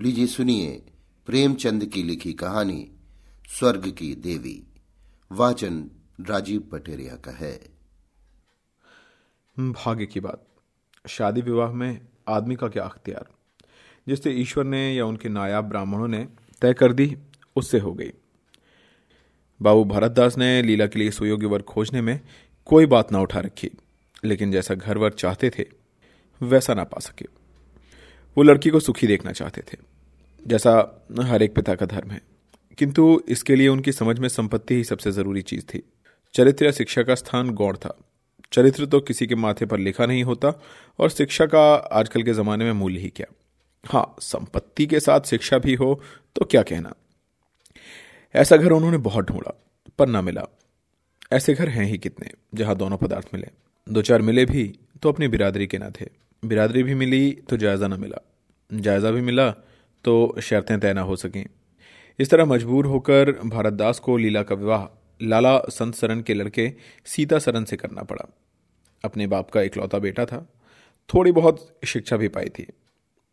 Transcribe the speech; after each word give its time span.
लीजिए 0.00 0.26
सुनिए 0.26 0.82
प्रेमचंद 1.26 1.86
की 1.86 2.02
लिखी 2.02 2.32
कहानी, 2.32 2.90
स्वर्ग 3.58 3.90
की 3.90 4.14
देवी। 4.14 4.66
वाचन 5.32 5.90
राजीव 6.20 6.60
पटेरिया 6.60 7.16
का 7.16 7.30
है। 7.30 7.60
भाग्य 9.58 10.06
की 10.06 10.20
बात। 10.20 10.46
शादी 11.08 11.40
विवाह 11.40 11.72
में 11.72 12.00
आदमी 12.28 12.56
का 12.56 12.68
क्या 12.68 12.84
अख्तियार? 12.84 13.26
जिससे 14.08 14.30
ईश्वर 14.30 14.64
ने 14.64 14.94
या 14.94 15.06
उनके 15.06 15.28
नायाब 15.28 15.64
ब्राह्मणों 15.64 16.08
ने 16.08 16.28
तय 16.62 16.74
कर 16.74 16.92
दी, 16.92 17.16
उससे 17.56 17.78
हो 17.78 17.94
गई। 17.94 18.10
बाबू 19.62 19.84
भरतदास 19.84 20.38
ने 20.38 20.62
लीला 20.62 20.86
के 20.86 20.98
लिए 20.98 21.10
सुयोग्य 21.10 21.46
वर 21.46 21.62
खोजने 21.62 22.00
में 22.00 22.20
कोई 22.64 22.86
बात 22.86 23.12
ना 23.12 23.20
उठा 23.20 23.40
रखी, 23.40 23.70
लेकिन 24.24 24.52
जैसा 24.52 24.74
घर 24.74 24.98
वर 24.98 25.10
चाहते 25.10 25.50
थे, 25.50 25.64
वैसा 26.42 26.74
ना 26.74 26.84
पा 26.84 26.98
सके। 27.00 27.26
वो 28.36 28.42
लड़की 28.42 28.70
को 28.70 28.80
सुखी 28.80 29.06
देखना 29.06 29.32
चाहते 29.32 29.60
थे। 29.60 29.87
जैसा 30.46 31.04
हर 31.20 31.42
एक 31.42 31.54
पिता 31.54 31.74
का 31.74 31.86
धर्म 31.86 32.10
है। 32.10 32.22
किंतु 32.78 33.22
इसके 33.28 33.56
लिए 33.56 33.68
उनकी 33.68 33.92
समझ 33.92 34.18
में 34.18 34.28
संपत्ति 34.28 34.74
ही 34.74 34.84
सबसे 34.84 35.12
ज़रूरी 35.12 35.42
चीज़ 35.42 35.64
थी। 35.64 35.82
चरित्र 36.34 36.64
या 36.64 36.70
शिक्षा 36.70 37.02
का 37.02 37.14
स्थान 37.14 37.50
गौड़ 37.50 37.76
था। 37.76 37.98
चरित्र 38.52 38.86
तो 38.86 39.00
किसी 39.00 39.26
के 39.26 39.34
माथे 39.34 39.66
पर 39.66 39.78
लिखा 39.78 40.06
नहीं 40.06 40.24
होता 40.24 40.52
और 40.98 41.10
शिक्षा 41.10 41.46
का 41.46 41.74
आजकल 41.74 42.22
के 42.22 42.34
जमाने 42.34 42.64
में 42.64 42.72
मूल्य 42.72 43.00
ही 43.00 43.08
क्या? 43.08 43.26
हाँ 43.86 44.16
संपत्ति 44.20 44.86
के 44.86 45.00
साथ 45.00 45.20
शिक्षा 45.20 45.58
भी 45.58 45.74
हो 45.74 46.02
तो 46.36 46.44
क्या 46.44 46.62
कहना? 46.62 46.94
ऐसा 48.34 48.56
घर 48.56 48.72
उन्होंने 48.72 48.96
बहुत 48.96 49.24
ढूंढा, 49.24 49.54
पर 49.98 50.08
ना 50.08 50.22
मिला। 50.22 50.42
ऐसे 51.32 51.54
घर 51.54 51.68
हैं 51.68 51.84
ही 51.84 51.98
कितने, 51.98 52.30
जहाँ 52.54 52.76
दोनों 52.76 52.96
पदार्थ 52.96 53.28
मिले। 53.34 53.48
दो 53.88 54.02
चार 54.02 54.22
मिले 54.22 54.44
भी 54.44 54.78
तो 55.02 55.08
अपनी 55.08 55.28
बिरादरी 55.28 55.66
के 55.66 55.78
ना 55.78 55.90
थे। 55.90 56.06
बिरादरी 56.44 56.82
भी 56.82 56.94
मिली 56.94 57.30
तो 57.48 57.56
जायजा 57.56 57.86
ना 57.86 57.96
मिला। 57.96 58.18
जायजा 58.72 59.10
भी 59.10 59.20
मिला 59.20 59.54
तो 60.04 60.36
शर्तें 60.42 60.80
तय 60.80 60.92
ना 60.92 61.00
हो 61.00 61.16
सकें। 61.16 61.46
इस 62.18 62.30
तरह 62.30 62.44
मजबूर 62.44 62.86
होकर 62.86 63.32
भारतदास 63.32 63.98
को 63.98 64.16
लीला 64.16 64.42
का 64.42 64.54
विवाह 64.54 64.94
लाला 65.22 65.58
संत 65.58 65.94
सरन 65.94 66.20
के 66.20 66.34
लड़के 66.34 66.72
सीता 67.04 67.38
सरन 67.38 67.64
से 67.64 67.76
करना 67.76 68.02
पड़ा। 68.02 68.32
अपने 69.04 69.26
बाप 69.26 69.50
का 69.50 69.62
इकलौता 69.62 69.98
बेटा 69.98 70.24
था। 70.24 70.52
थोड़ी 71.14 71.32
बहुत 71.32 71.78
शिक्षा 71.86 72.16
भी 72.16 72.28
पाई 72.28 72.46
थी। 72.46 72.66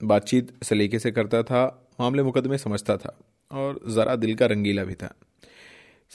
बातचीत 0.03 0.63
सलीके 0.63 0.99
से 0.99 1.11
करता 1.11 1.43
था, 1.43 1.89
मामले 1.99 2.23
मुकदमे 2.23 2.57
समझता 2.57 2.97
था 2.97 3.19
और 3.51 3.79
ज़रा 3.87 4.15
दिल 4.15 4.35
का 4.35 4.45
रंगीला 4.45 4.83
भी 4.83 4.93
था। 4.93 5.15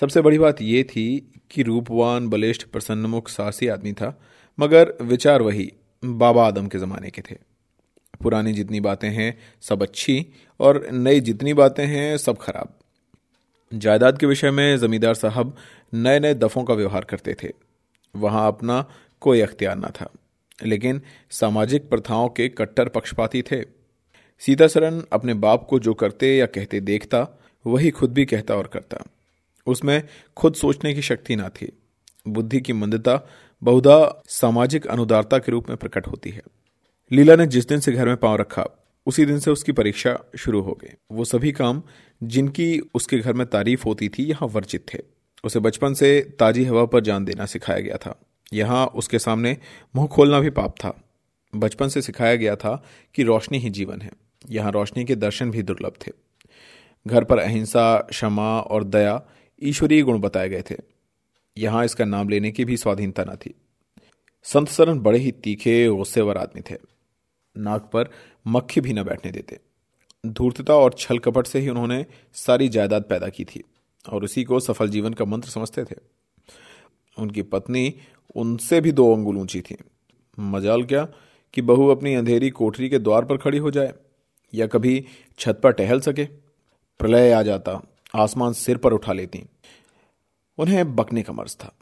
सबसे 0.00 0.20
बड़ी 0.20 0.38
बात 0.38 0.62
यह 0.62 0.82
थी 0.82 1.32
कि 1.50 1.62
रूपवान, 1.62 2.28
बलिष्ठ, 2.28 2.66
प्रसन्नमुख, 2.66 3.28
साहसी 3.28 3.68
आदमी 3.68 3.92
था, 3.92 4.20
मगर 4.60 4.94
विचार 5.02 5.42
वही 5.42 5.72
बाबा 6.04 6.46
आदम 6.46 6.68
के 6.68 6.78
ज़माने 6.78 7.10
के 7.10 7.22
थे। 7.22 7.49
पुरानी 8.22 8.52
जितनी 8.52 8.80
बातें 8.80 9.10
हैं, 9.10 9.38
सब 9.60 9.82
अच्छी, 9.82 10.26
और 10.60 10.86
नई 10.90 11.20
जितनी 11.20 11.54
बातें 11.54 11.86
हैं, 11.86 12.16
सब 12.16 12.38
खराब। 12.38 12.74
जायदाद 13.72 14.18
के 14.18 14.26
विषय 14.26 14.50
में 14.50 14.78
जमींदार 14.78 15.14
साहब 15.14 15.56
नए 15.94 16.20
नए 16.20 16.34
दफों 16.34 16.64
का 16.64 16.74
व्यवहार 16.74 17.04
करते 17.04 17.34
थे। 17.42 17.48
वहाँ 18.14 18.48
अपना 18.48 18.84
कोई 19.20 19.40
अख्तियार 19.40 19.78
न 19.78 19.86
था, 19.86 20.10
लेकिन 20.64 21.00
सामाजिक 21.30 21.88
प्रथाओं 21.90 22.28
के 22.28 22.48
कट्टर 22.48 22.88
पक्षपाती 22.88 23.42
थे। 23.42 23.62
सीतासरन 24.38 25.02
अपने 25.12 25.34
बाप 25.34 25.66
को 25.70 25.78
जो 25.78 25.94
करते 25.94 26.36
या 26.36 26.46
कहते 26.46 26.80
देखता, 26.80 27.26
वही 27.66 27.90
खुद 27.90 28.12
भी 28.12 28.24
कहता 28.24 28.54
और 28.54 28.66
करता। 28.66 29.04
उसमें 29.66 30.02
खुद 30.36 30.54
सोचने 30.54 30.94
की 30.94 31.02
शक्ति 31.02 31.36
ना 31.36 31.48
थी। 31.48 31.72
बुद्धि 32.28 32.60
की 32.60 32.72
मंदता 32.72 33.28
बहुधा 33.62 34.22
सामाजिक 34.28 34.86
अनुदारता 34.86 35.38
के 35.38 35.52
रूप 35.52 35.68
में 35.68 35.76
प्रकट 35.76 36.06
होती 36.06 36.30
है। 36.30 36.42
लीला 37.12 37.36
ने 37.36 37.46
जिस 37.46 37.68
दिन 37.68 37.80
से 37.80 37.92
घर 37.92 38.06
में 38.06 38.16
पाँव 38.16 38.36
रखा, 38.36 38.64
उसी 39.06 39.24
दिन 39.24 39.38
से 39.38 39.50
उसकी 39.50 39.72
परीक्षा 39.72 40.18
शुरू 40.38 40.60
हो 40.60 40.72
गई। 40.72 40.94
वो 41.12 41.24
सभी 41.24 41.52
काम 41.52 41.82
जिनकी 42.22 42.80
उसके 42.94 43.18
घर 43.18 43.32
में 43.32 43.46
तारीफ़ 43.46 43.84
होती 43.84 44.08
थी, 44.08 44.22
यहाँ 44.22 44.48
वर्जित 44.48 44.86
थे। 44.94 44.98
उसे 45.44 45.60
बचपन 45.60 45.94
से 45.94 46.36
ताजी 46.38 46.64
हवा 46.64 46.84
पर 46.84 47.00
जान 47.00 47.24
देना 47.24 47.46
सिखाया 47.46 47.80
गया 47.80 47.96
था। 47.96 48.20
यहाँ 48.52 48.86
उसके 48.86 49.18
सामने 49.18 49.56
मुँह 49.96 50.06
खोलना 50.06 50.40
भी 50.40 50.50
पाप 50.50 50.74
था। 50.78 51.04
बचपन 51.54 51.88
से 51.88 52.02
सिखाया 52.02 52.34
गया 52.34 52.56
था 52.56 52.84
कि 53.14 53.22
रोशनी 53.22 53.58
ही 53.58 53.70
जीवन 53.70 54.00
है। 54.00 54.10
यहाँ 54.50 54.72
रोशनी 54.72 55.04
के 55.04 55.16
दर्शन 55.16 55.50
भी 55.50 55.62
दुर्लभ 55.62 55.92
थे। 56.06 56.12
घर 57.06 57.24
पर 57.24 57.38
अहिंसा, 57.38 57.98
क्षमा 57.98 58.60
और 58.60 58.84
दया 58.84 59.22
ईश्वरीय 59.62 60.02
गुण 60.02 60.18
बताए 60.18 60.48
गए 60.48 60.62
थे। 60.70 60.76
यहाँ 61.58 61.84
इसका 61.84 62.04
नाम 62.04 62.28
लेने 62.28 62.50
की 62.50 62.64
भी 62.64 62.76
स्वाधीनता 62.76 63.24
न 63.24 63.36
थी। 63.36 63.54
संत 64.42 64.68
सरन 64.68 64.98
बड़े 64.98 65.18
ही 65.18 65.32
तीखे 65.32 65.88
गुस्सेवर 65.88 66.36
आदमी 66.36 66.62
थे। 66.70 66.99
नाक 67.56 67.90
पर 67.92 68.10
मक्खी 68.46 68.80
भी 68.80 68.92
न 68.92 69.02
बैठने 69.02 69.32
देते। 69.32 69.58
धूर्तता 70.26 70.74
और 70.74 70.94
छल 70.98 71.18
कपट 71.18 71.46
से 71.46 71.58
ही 71.58 71.68
उन्होंने 71.68 72.06
सारी 72.32 72.68
जायदाद 72.68 73.02
पैदा 73.02 73.28
की 73.28 73.44
थी 73.44 73.64
और 74.08 74.24
उसी 74.24 74.44
को 74.44 74.60
सफल 74.60 74.88
जीवन 74.88 75.12
का 75.12 75.24
मंत्र 75.24 75.48
समझते 75.48 75.84
थे। 75.84 75.94
उनकी 77.18 77.42
पत्नी 77.42 77.94
उनसे 78.36 78.80
भी 78.80 78.92
दो 78.92 79.14
अंगुल 79.14 79.36
ऊँची 79.36 79.60
थी। 79.60 79.76
मजाल 80.38 80.84
क्या 80.84 81.08
कि 81.54 81.62
बहू 81.62 81.88
अपनी 81.88 82.14
अंधेरी 82.14 82.50
कोठरी 82.50 82.88
के 82.88 82.98
द्वार 82.98 83.24
पर 83.24 83.36
खड़ी 83.36 83.58
हो 83.58 83.70
जाए 83.70 83.92
या 84.54 84.66
कभी 84.66 85.04
छत 85.38 85.60
पर 85.62 85.72
टहल 85.72 86.00
सके। 86.00 86.24
प्रलय 86.98 87.32
आ 87.32 87.42
जाता, 87.42 87.82
आसमान 88.14 88.52
सिर 88.52 88.76
पर 88.76 88.92
उठा 88.92 89.12
लेती। 89.12 89.44
उन्हें 90.58 90.96
बकने 90.96 91.22
का 91.22 91.32
मर्ज 91.32 91.56
था। 91.56 91.72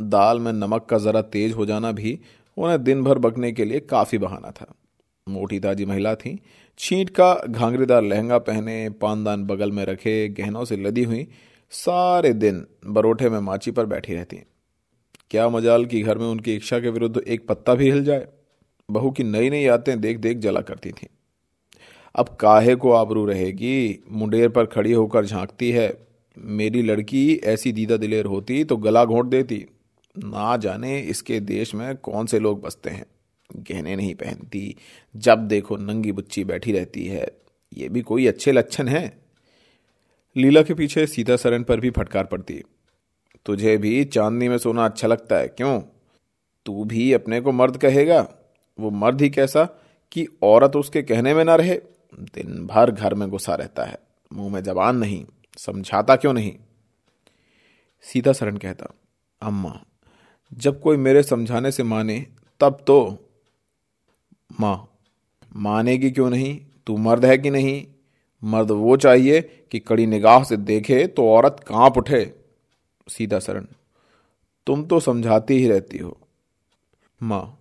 दाल 0.00 0.40
में 0.40 0.52
नमक 0.52 0.84
का 0.84 0.98
जरा 0.98 1.22
तेज 1.22 1.52
हो 1.52 1.66
जाना 1.66 1.92
भी 1.92 2.20
उन्हें 2.56 2.84
दिन 2.84 3.04
भर 3.04 3.18
बकने 3.18 3.52
के 3.52 3.64
लिए 3.64 3.80
काफ़ी 3.80 4.18
बहाना 4.18 4.50
था। 4.50 4.74
मोटी 5.28 5.60
ताजी 5.60 5.84
महिला 5.84 6.14
थी। 6.14 6.38
छींट 6.78 7.10
का 7.10 7.34
घांगरेदार 7.48 8.02
लहंगा 8.02 8.38
पहने, 8.38 8.90
पानदान 8.90 9.44
बगल 9.44 9.72
में 9.72 9.84
रखे, 9.84 10.28
गहनों 10.28 10.64
से 10.64 10.76
लदी 10.76 11.04
हुई, 11.04 11.26
सारे 11.70 12.32
दिन 12.32 12.66
बरोठे 12.86 13.28
में 13.28 13.40
माची 13.40 13.70
पर 13.70 13.86
बैठी 13.86 14.14
रहती। 14.14 14.36
क्या 15.30 15.48
मजाल 15.48 15.84
की 15.84 16.02
घर 16.02 16.18
में 16.18 16.26
उनकी 16.26 16.54
इच्छा 16.54 16.78
के 16.78 16.90
विरुद्ध 16.90 17.16
एक 17.18 17.46
पत्ता 17.46 17.74
भी 17.74 17.90
हिल 17.90 18.04
जाए। 18.04 18.26
बहू 18.90 19.10
की 19.10 19.24
नई 19.24 19.50
नई 19.50 19.66
आतें 19.66 20.00
देख 20.00 20.18
देख 20.18 20.38
जला 20.38 20.60
करती 20.60 20.90
थी। 20.90 21.06
अब 22.14 22.28
काहे 22.28 22.74
को 22.74 22.92
आबरू 22.92 23.24
रहेगी? 23.24 24.04
मुंडेर 24.10 24.48
पर 24.48 24.66
खड़ी 24.66 24.92
होकर 24.92 25.26
झांकती 25.26 25.70
है। 25.70 26.06
मेरी 26.36 26.82
लड़की 26.82 27.36
ऐसी 27.44 27.72
दीदा 27.72 27.96
दिलेर 27.96 28.24
होती 28.24 28.64
तो 28.64 28.76
गला 28.76 29.04
घोंट 29.04 29.26
देती। 29.26 29.64
ना 30.16 30.56
जाने 30.56 30.98
इसके 31.00 31.40
देश 31.40 31.74
में 31.74 31.96
कौन 31.96 32.26
से 32.26 32.38
लोग 32.38 32.60
बसते 32.60 32.90
हैं। 32.90 33.06
गहने 33.56 33.96
नहीं 33.96 34.14
पहनती। 34.14 34.76
जब 35.16 35.38
देखो 35.38 35.76
नंगी 35.76 36.12
बुच्ची 36.12 36.44
बैठी 36.44 36.72
रहती 36.72 37.06
है, 37.06 37.28
ये 37.76 37.88
भी 37.88 38.00
कोई 38.00 38.26
अच्छे 38.26 38.52
लक्षण 38.52 38.88
है। 38.88 39.18
लीला 40.36 40.62
के 40.62 40.74
पीछे 40.74 41.06
सीता 41.06 41.36
सरन 41.36 41.62
पर 41.62 41.80
भी 41.80 41.90
फटकार 41.90 42.24
पड़ती। 42.24 42.62
तुझे 43.46 43.76
भी 43.76 44.04
चांदनी 44.04 44.48
में 44.48 44.58
सोना 44.58 44.84
अच्छा 44.84 45.08
लगता 45.08 45.36
है, 45.36 45.48
क्यों? 45.48 45.82
तू 46.66 46.84
भी 46.84 47.12
अपने 47.12 47.40
को 47.40 47.52
मर्द 47.52 47.76
कहेगा। 47.76 48.28
वो 48.80 48.90
मर्द 48.90 49.20
ही 49.20 49.30
कैसा 49.30 49.64
कि 50.12 50.26
औरत 50.42 50.76
उसके 50.76 51.02
कहने 51.02 51.34
में 51.34 51.44
ना 51.44 51.56
रहे। 51.56 51.80
दिन 52.14 52.66
भर 52.66 52.90
घर 52.90 53.14
में 53.14 53.28
गुस्सा 53.28 53.54
रहता 53.54 53.84
है, 53.84 53.98
मुँह 54.32 54.52
में 54.52 54.62
जबान 54.62 54.96
नहीं, 54.96 55.26
समझाता 55.58 56.16
क्यों 56.16 56.32
नहीं? 56.32 56.56
सीता 58.02 58.32
सरन 58.32 58.56
कहता, 58.56 58.86
अम्मा, 59.42 59.84
जब 60.54 60.80
कोई 60.80 60.96
मेरे 60.96 61.22
समझाने 61.22 61.72
से 61.72 61.82
माने, 61.82 62.26
तब 62.60 62.84
तो 62.86 63.24
माँ, 64.60 64.88
मानेगी 65.56 66.10
क्यों 66.10 66.30
नहीं? 66.30 66.60
तू 66.86 66.96
मर्द 66.96 67.24
है 67.24 67.38
कि 67.38 67.50
नहीं? 67.50 67.86
मर्द 68.44 68.70
वो 68.70 68.96
चाहिए 68.96 69.40
कि 69.70 69.78
कड़ी 69.78 70.06
निगाह 70.06 70.44
से 70.44 70.56
देखे 70.56 71.06
तो 71.06 71.28
औरत 71.28 71.64
काँप 71.66 71.98
उठे। 71.98 72.34
सीधा 73.08 73.38
शरण। 73.38 73.66
तुम 74.66 74.84
तो 74.84 75.00
समझाती 75.00 75.54
ही 75.54 75.68
रहती 75.68 75.98
हो। 75.98 76.18
माँ, 77.22 77.60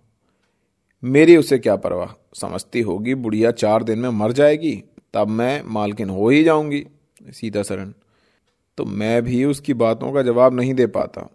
मेरी 1.04 1.38
उसे 1.38 1.57
क्या 1.57 1.75
परवाह? 1.75 2.22
समझती 2.34 2.81
होगी, 2.81 3.16
बुढ़िया 3.16 3.51
चार 3.51 3.84
दिन 3.84 4.00
में 4.00 4.10
मर 4.10 4.31
जाएगी, 4.31 4.84
तब 5.13 5.28
मैं 5.28 5.63
मालकिन 5.66 6.10
हो 6.10 6.30
ही 6.30 6.44
जाऊँगी। 6.44 6.86
सीता 7.31 7.63
शरण। 7.63 7.94
तो 8.78 8.86
मैं 8.86 9.22
भी 9.22 9.45
उसकी 9.45 9.74
बातों 9.74 10.13
का 10.13 10.22
जवाब 10.22 10.54
नहीं 10.54 10.74
दे 10.74 10.88
पाता। 10.88 11.30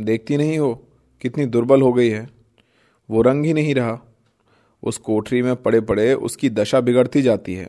देखती 0.00 0.36
नहीं 0.36 0.58
हो, 0.58 0.74
कितनी 1.20 1.46
दुर्बल 1.46 1.82
हो 1.82 1.92
गई 1.92 2.08
है। 2.08 2.30
वो 3.10 3.22
रंग 3.22 3.44
ही 3.44 3.52
नहीं 3.52 3.74
रहा। 3.74 4.00
उस 4.82 4.98
कोठरी 4.98 5.42
में 5.42 5.56
पड़े 5.56 5.80
पड़े 5.80 6.14
उसकी 6.14 6.50
दशा 6.50 6.80
बिगड़ती 6.80 7.22
जाती 7.22 7.54
है। 7.54 7.68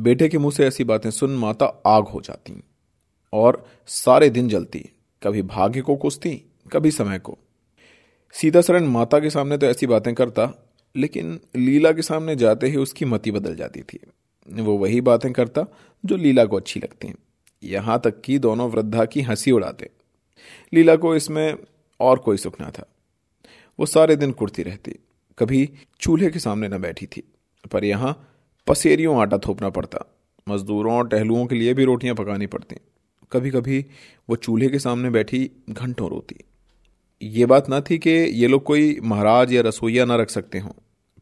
बेटे 0.00 0.28
के 0.28 0.38
मुँह 0.38 0.52
से 0.52 0.66
ऐसी 0.66 0.84
बातें 0.84 1.10
सुन 1.10 1.36
माता 1.36 1.82
आग 1.86 2.04
हो 2.04 2.20
जाती। 2.20 2.62
और 3.32 3.68
सारे 3.86 4.30
दिन 4.30 4.48
जलती। 4.48 4.90
कभी 5.22 5.42
भाग्य 5.42 5.80
को 5.80 5.96
कुछती 5.96 6.42
कभी 6.72 6.90
समय 6.90 7.18
को। 7.18 7.38
सीता 8.32 8.60
सरन 8.60 8.84
माता 8.84 9.18
के 9.18 9.30
सामने 9.30 9.58
तो 9.58 9.66
ऐसी 9.66 9.86
बातें 9.86 10.14
करता, 10.14 10.72
लेकिन 10.96 11.40
लीला 11.56 11.92
के 11.92 12.02
सामने 12.02 12.36
जाते 12.36 12.66
ही 12.66 12.76
उसकी 12.76 13.04
मति 13.04 13.30
बदल 13.30 13.56
जाती 13.56 13.82
थी। 13.82 13.98
वो 14.50 14.76
वही 14.76 15.00
बातें 15.00 15.32
करता 15.32 15.66
जो 16.04 16.16
लीला 16.16 16.44
को 16.44 16.56
अच्छी 16.56 16.80
लगती 16.80 17.08
हैं। 17.08 17.14
यहाँ 17.62 18.00
तक 18.04 18.20
कि 18.20 18.38
दोनों 18.38 18.70
वृद्धा 18.70 19.04
की 19.04 19.20
हँसी 19.20 19.50
उड़ाते। 19.50 19.90
लीला 20.74 20.96
को 20.96 21.16
इसमें 21.16 21.54
और 22.00 22.18
कोई 22.18 22.36
सुख 22.36 22.60
ना 22.60 22.70
था। 22.70 22.84
वो 23.80 23.86
सारे 23.86 24.16
दिन 24.16 24.32
कुड़ती 24.32 24.62
रहती। 24.62 24.96
कभी 25.38 25.68
चूल्हे 26.00 26.30
के 26.30 26.38
सामने 26.38 26.68
न 26.68 26.78
बैठी 26.78 27.06
थी, 27.06 27.22
पर 27.72 27.84
यहाँ 27.84 28.12
पसेरियों 28.66 29.20
आटा 29.20 29.38
थोपना 29.38 29.68
पड़ता, 29.68 30.06
मजदूरों 30.46 30.94
और 30.94 31.08
टहलुओं 31.08 31.46
के 31.46 31.54
लिए 31.54 31.74
भी 31.74 31.84
रोटियाँ 31.84 32.14
पकानी 32.14 32.46
पड़ती। 32.46 32.76
कभी 33.32 33.50
कभी 33.50 33.84
वो 34.28 34.36
चूल्हे 34.36 34.68
के 34.68 34.78
सामने 34.78 35.10
बैठी 35.10 35.50
घंटों 35.70 36.08
रोती। 36.10 36.36
ये 37.22 37.46
बात 37.46 37.68
ना 37.68 37.80
थी 37.80 37.98
कि 37.98 38.10
ये 38.10 38.46
लोग 38.46 38.62
कोई 38.62 38.98
महाराज 39.02 39.52
या 39.52 39.62
रसोईया 39.62 40.04
ना 40.04 40.16
रख 40.16 40.30
सकते 40.30 40.58
हों, 40.58 40.70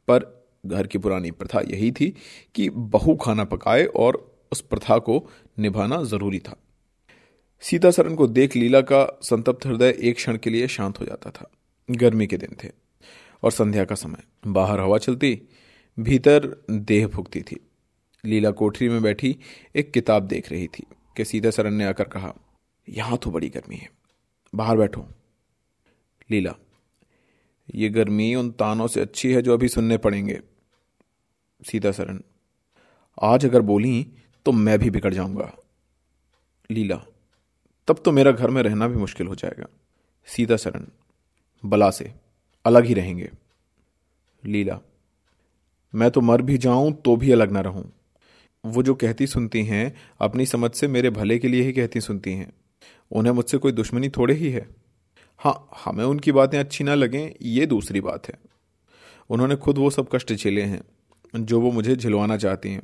पर 0.08 0.44
घर 0.66 0.86
की 0.86 0.98
पुरानी 0.98 1.30
प्रथा 1.30 1.60
यही 1.60 1.90
थी 1.92 2.12
कि 2.54 2.68
बहू 2.70 3.14
खाना 3.14 3.44
पकाए 3.44 3.84
और 3.86 4.16
उस 4.52 4.60
प्रथा 4.60 4.98
को 4.98 5.24
निभाना 5.58 6.02
ज़रूरी 6.02 6.38
था। 6.38 6.56
सीता 7.62 7.90
सरन 7.90 8.14
को 8.14 8.26
देख 8.26 8.56
लीला 8.56 8.80
का 8.80 9.06
संतप्त 9.22 9.66
हृदय 9.66 9.94
एक 10.00 10.16
क्षण 10.16 10.36
के 10.36 10.50
लिए 10.50 10.68
शांत 10.68 11.00
हो 11.00 11.04
जाता 11.04 11.30
था। 11.30 11.50
गर्मी 11.88 12.26
के 12.26 12.36
दिन 12.36 12.56
थे। 12.64 12.81
और 13.42 13.52
संध्या 13.52 13.84
का 13.84 13.94
समय। 13.94 14.22
बाहर 14.46 14.80
हवा 14.80 14.98
चलती, 14.98 15.40
भीतर 15.98 16.46
देह 16.70 17.06
फूकती 17.06 17.42
थी। 17.42 17.60
लीला 18.24 18.50
कोठरी 18.50 18.88
में 18.88 19.02
बैठी 19.02 19.36
एक 19.76 19.92
किताब 19.92 20.22
देख 20.22 20.50
रही 20.52 20.66
थी, 20.68 20.86
कि 21.16 21.24
सीता 21.24 21.50
सरन 21.50 21.74
ने 21.74 21.84
आकर 21.84 22.04
कहा, 22.04 22.34
यहाँ 22.88 23.16
तो 23.16 23.30
बड़ी 23.30 23.48
गर्मी 23.48 23.76
है, 23.76 23.88
बाहर 24.52 24.76
बैठो। 24.76 25.06
लीला, 26.30 26.54
ये 27.74 27.88
गर्मी 27.88 28.34
उन 28.34 28.50
तानों 28.50 28.86
से 28.86 29.00
अच्छी 29.00 29.32
है 29.32 29.42
जो 29.42 29.54
अभी 29.54 29.68
सुनने 29.68 29.98
पड़ेंगे। 29.98 30.40
सीता 31.62 31.92
सरन 31.92 32.22
आज 33.22 33.44
अगर 33.46 33.60
बोली 33.60 34.06
तो 34.46 34.52
मैं 34.52 34.78
भी 34.78 34.90
बिगड़ 34.90 35.12
जाऊँगा। 35.14 35.52
लीला, 36.70 36.96
तब 37.88 38.02
तो 38.04 38.12
मेरा 38.12 38.32
घर 38.32 38.50
में 38.50 38.62
रहना 38.62 38.88
भी 38.88 38.96
मुश्किल 38.96 39.26
हो 39.26 39.34
जाएगा। 39.34 39.66
सीता 40.28 40.56
सरन 40.56 40.86
बला 41.64 41.90
से। 41.90 42.12
अलग 42.64 42.84
ही 42.84 42.94
रहेंगे। 42.94 43.30
लीला, 44.44 44.80
मैं 45.94 46.10
तो 46.10 46.20
मर 46.20 46.42
भी 46.42 46.58
जाऊँ 46.58 46.92
तो 46.92 47.16
भी 47.16 47.32
अलग 47.32 47.50
ना 47.50 47.60
रहूँ। 47.60 47.92
वो 48.64 48.82
जो 48.82 48.94
कहती 48.94 49.26
सुनती 49.26 49.64
हैं, 49.64 49.94
अपनी 50.20 50.46
समझ 50.46 50.70
से 50.70 50.88
मेरे 50.88 51.10
भले 51.10 51.38
के 51.38 51.48
लिए 51.48 51.62
ही 51.62 51.72
कहती 51.72 52.00
सुनती 52.00 52.32
हैं। 52.32 52.52
उन्हें 53.10 53.32
मुझसे 53.32 53.58
कोई 53.58 53.72
दुश्मनी 53.72 54.08
थोड़े 54.08 54.34
ही 54.34 54.50
है। 54.50 54.68
हाँ 55.38 55.70
हमें 55.84 56.04
उनकी 56.04 56.32
बातें 56.32 56.58
अच्छी 56.58 56.84
ना 56.84 56.94
लगें, 56.94 57.32
ये 57.42 57.66
दूसरी 57.66 58.00
बात 58.00 58.28
है। 58.28 58.34
उन्होंने 59.30 59.56
खुद 59.56 59.78
वो 59.78 59.90
सब 59.90 60.08
कष्ट 60.12 60.32
झेले 60.32 60.62
हैं, 60.62 60.82
जो 61.36 61.60
वो 61.60 61.70
मुझे 61.70 61.96
झिलवाना 61.96 62.36
चाहती 62.36 62.72
हैं। 62.72 62.82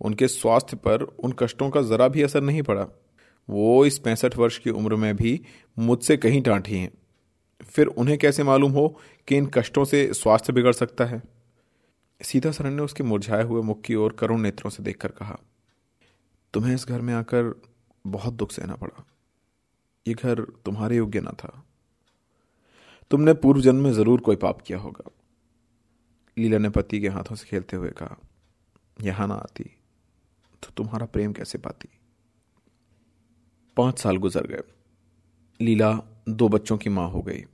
उनके 0.00 0.28
स्वास्थ्य 0.28 0.76
पर 0.76 1.02
उन 1.02 1.34
कष्टों 1.38 1.70
का 1.70 1.82
जरा 1.82 2.08
भी 2.08 2.22
असर 2.22 2.40
नहीं 2.40 2.62
पड़ा। 2.62 2.86
वो 3.48 3.86
इस 3.86 3.98
पैंसठ 3.98 4.36
वर्ष 4.36 4.58
की 4.58 4.70
उम्र 4.70 4.96
में 4.96 5.16
भी 5.16 5.40
मुझसे 5.78 6.16
कहीं 6.16 6.42
टांठी 6.42 6.78
हैं। 6.78 6.90
फिर 7.68 7.86
उन्हें 7.86 8.16
कैसे 8.18 8.42
मालूम 8.42 8.72
हो 8.72 8.88
कि 9.28 9.36
इन 9.36 9.46
कष्टों 9.46 9.84
से 9.84 10.12
स्वास्थ्य 10.14 10.52
बिगड़ 10.52 10.72
सकता 10.72 11.04
है? 11.04 11.22
सीता 12.20 12.50
सरन 12.50 12.72
ने 12.72 12.82
उसके 12.82 13.04
मुरझाए 13.04 13.42
हुए 13.42 13.62
मुख 13.62 13.80
की 13.80 13.94
ओर 13.94 14.12
करुण 14.12 14.40
नेत्रों 14.40 14.70
से 14.70 14.82
देखकर 14.82 15.10
कहा, 15.10 15.38
तुम्हें 16.54 16.74
इस 16.74 16.86
घर 16.88 17.00
में 17.00 17.12
आकर 17.14 17.54
बहुत 18.04 18.34
दुख 18.34 18.52
सहना 18.52 18.76
पड़ा। 18.76 19.04
ये 20.06 20.14
घर 20.14 20.40
तुम्हारे 20.64 20.96
योग्य 20.96 21.20
ना 21.20 21.30
था। 21.30 21.52
तुमने 23.10 23.34
पूर्व 23.34 23.60
जन्म 23.60 23.84
में 23.84 23.92
ज़रूर 23.92 24.20
कोई 24.20 24.36
पाप 24.36 24.60
किया 24.60 24.78
होगा। 24.78 25.10
लीला 26.36 26.58
ने 26.58 26.68
पति 26.68 27.00
के 27.00 27.08
हाथों 27.08 27.36
से 27.36 27.46
खेलते 27.46 27.76
हुए 27.76 27.90
कहा, 27.90 28.16
यहाँ 28.98 29.26
ना 29.28 29.34
आती 29.34 29.64
तो 30.62 30.70
तुम्हारा 30.76 31.06
प्रेम 31.06 31.32
कैसे 31.32 31.58
पाती? 31.58 31.88
पाँच 33.76 33.98
साल 33.98 34.16
गुजर 34.16 34.46
गए। 34.46 34.62
लीला 35.60 35.92
दो 36.28 36.48
बच्चों 36.48 36.76
की 36.78 36.90
माँ 36.90 37.08
हो 37.10 37.22
गई। 37.22 37.44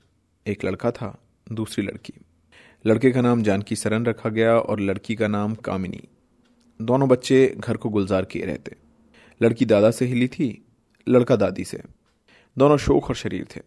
एक 0.47 0.65
लड़का 0.65 0.91
था, 0.91 1.19
दूसरी 1.53 1.85
लड़की। 1.85 2.15
लड़के 2.87 3.11
का 3.11 3.21
नाम 3.21 3.43
जानकी 3.43 3.77
सरन 3.77 4.07
रखा 4.07 4.29
गया 4.29 4.59
और 4.59 4.81
लड़की 4.81 5.15
का 5.15 5.29
नाम 5.29 5.55
कामिनी। 5.55 6.03
दोनों 6.83 7.09
बच्चे 7.09 7.55
घर 7.59 7.77
को 7.77 7.89
गुलजार 7.89 8.25
किए 8.25 8.45
रहते। 8.45 8.77
लड़की 9.43 9.65
दादा 9.65 9.91
से 9.91 10.07
हिली 10.07 10.29
थी, 10.29 10.65
लड़का 11.09 11.37
दादी 11.37 11.65
से। 11.65 11.83
दोनों 12.59 12.77
शोक 12.77 13.05
और 13.05 13.15
शरीर 13.15 13.47
थे। 13.57 13.61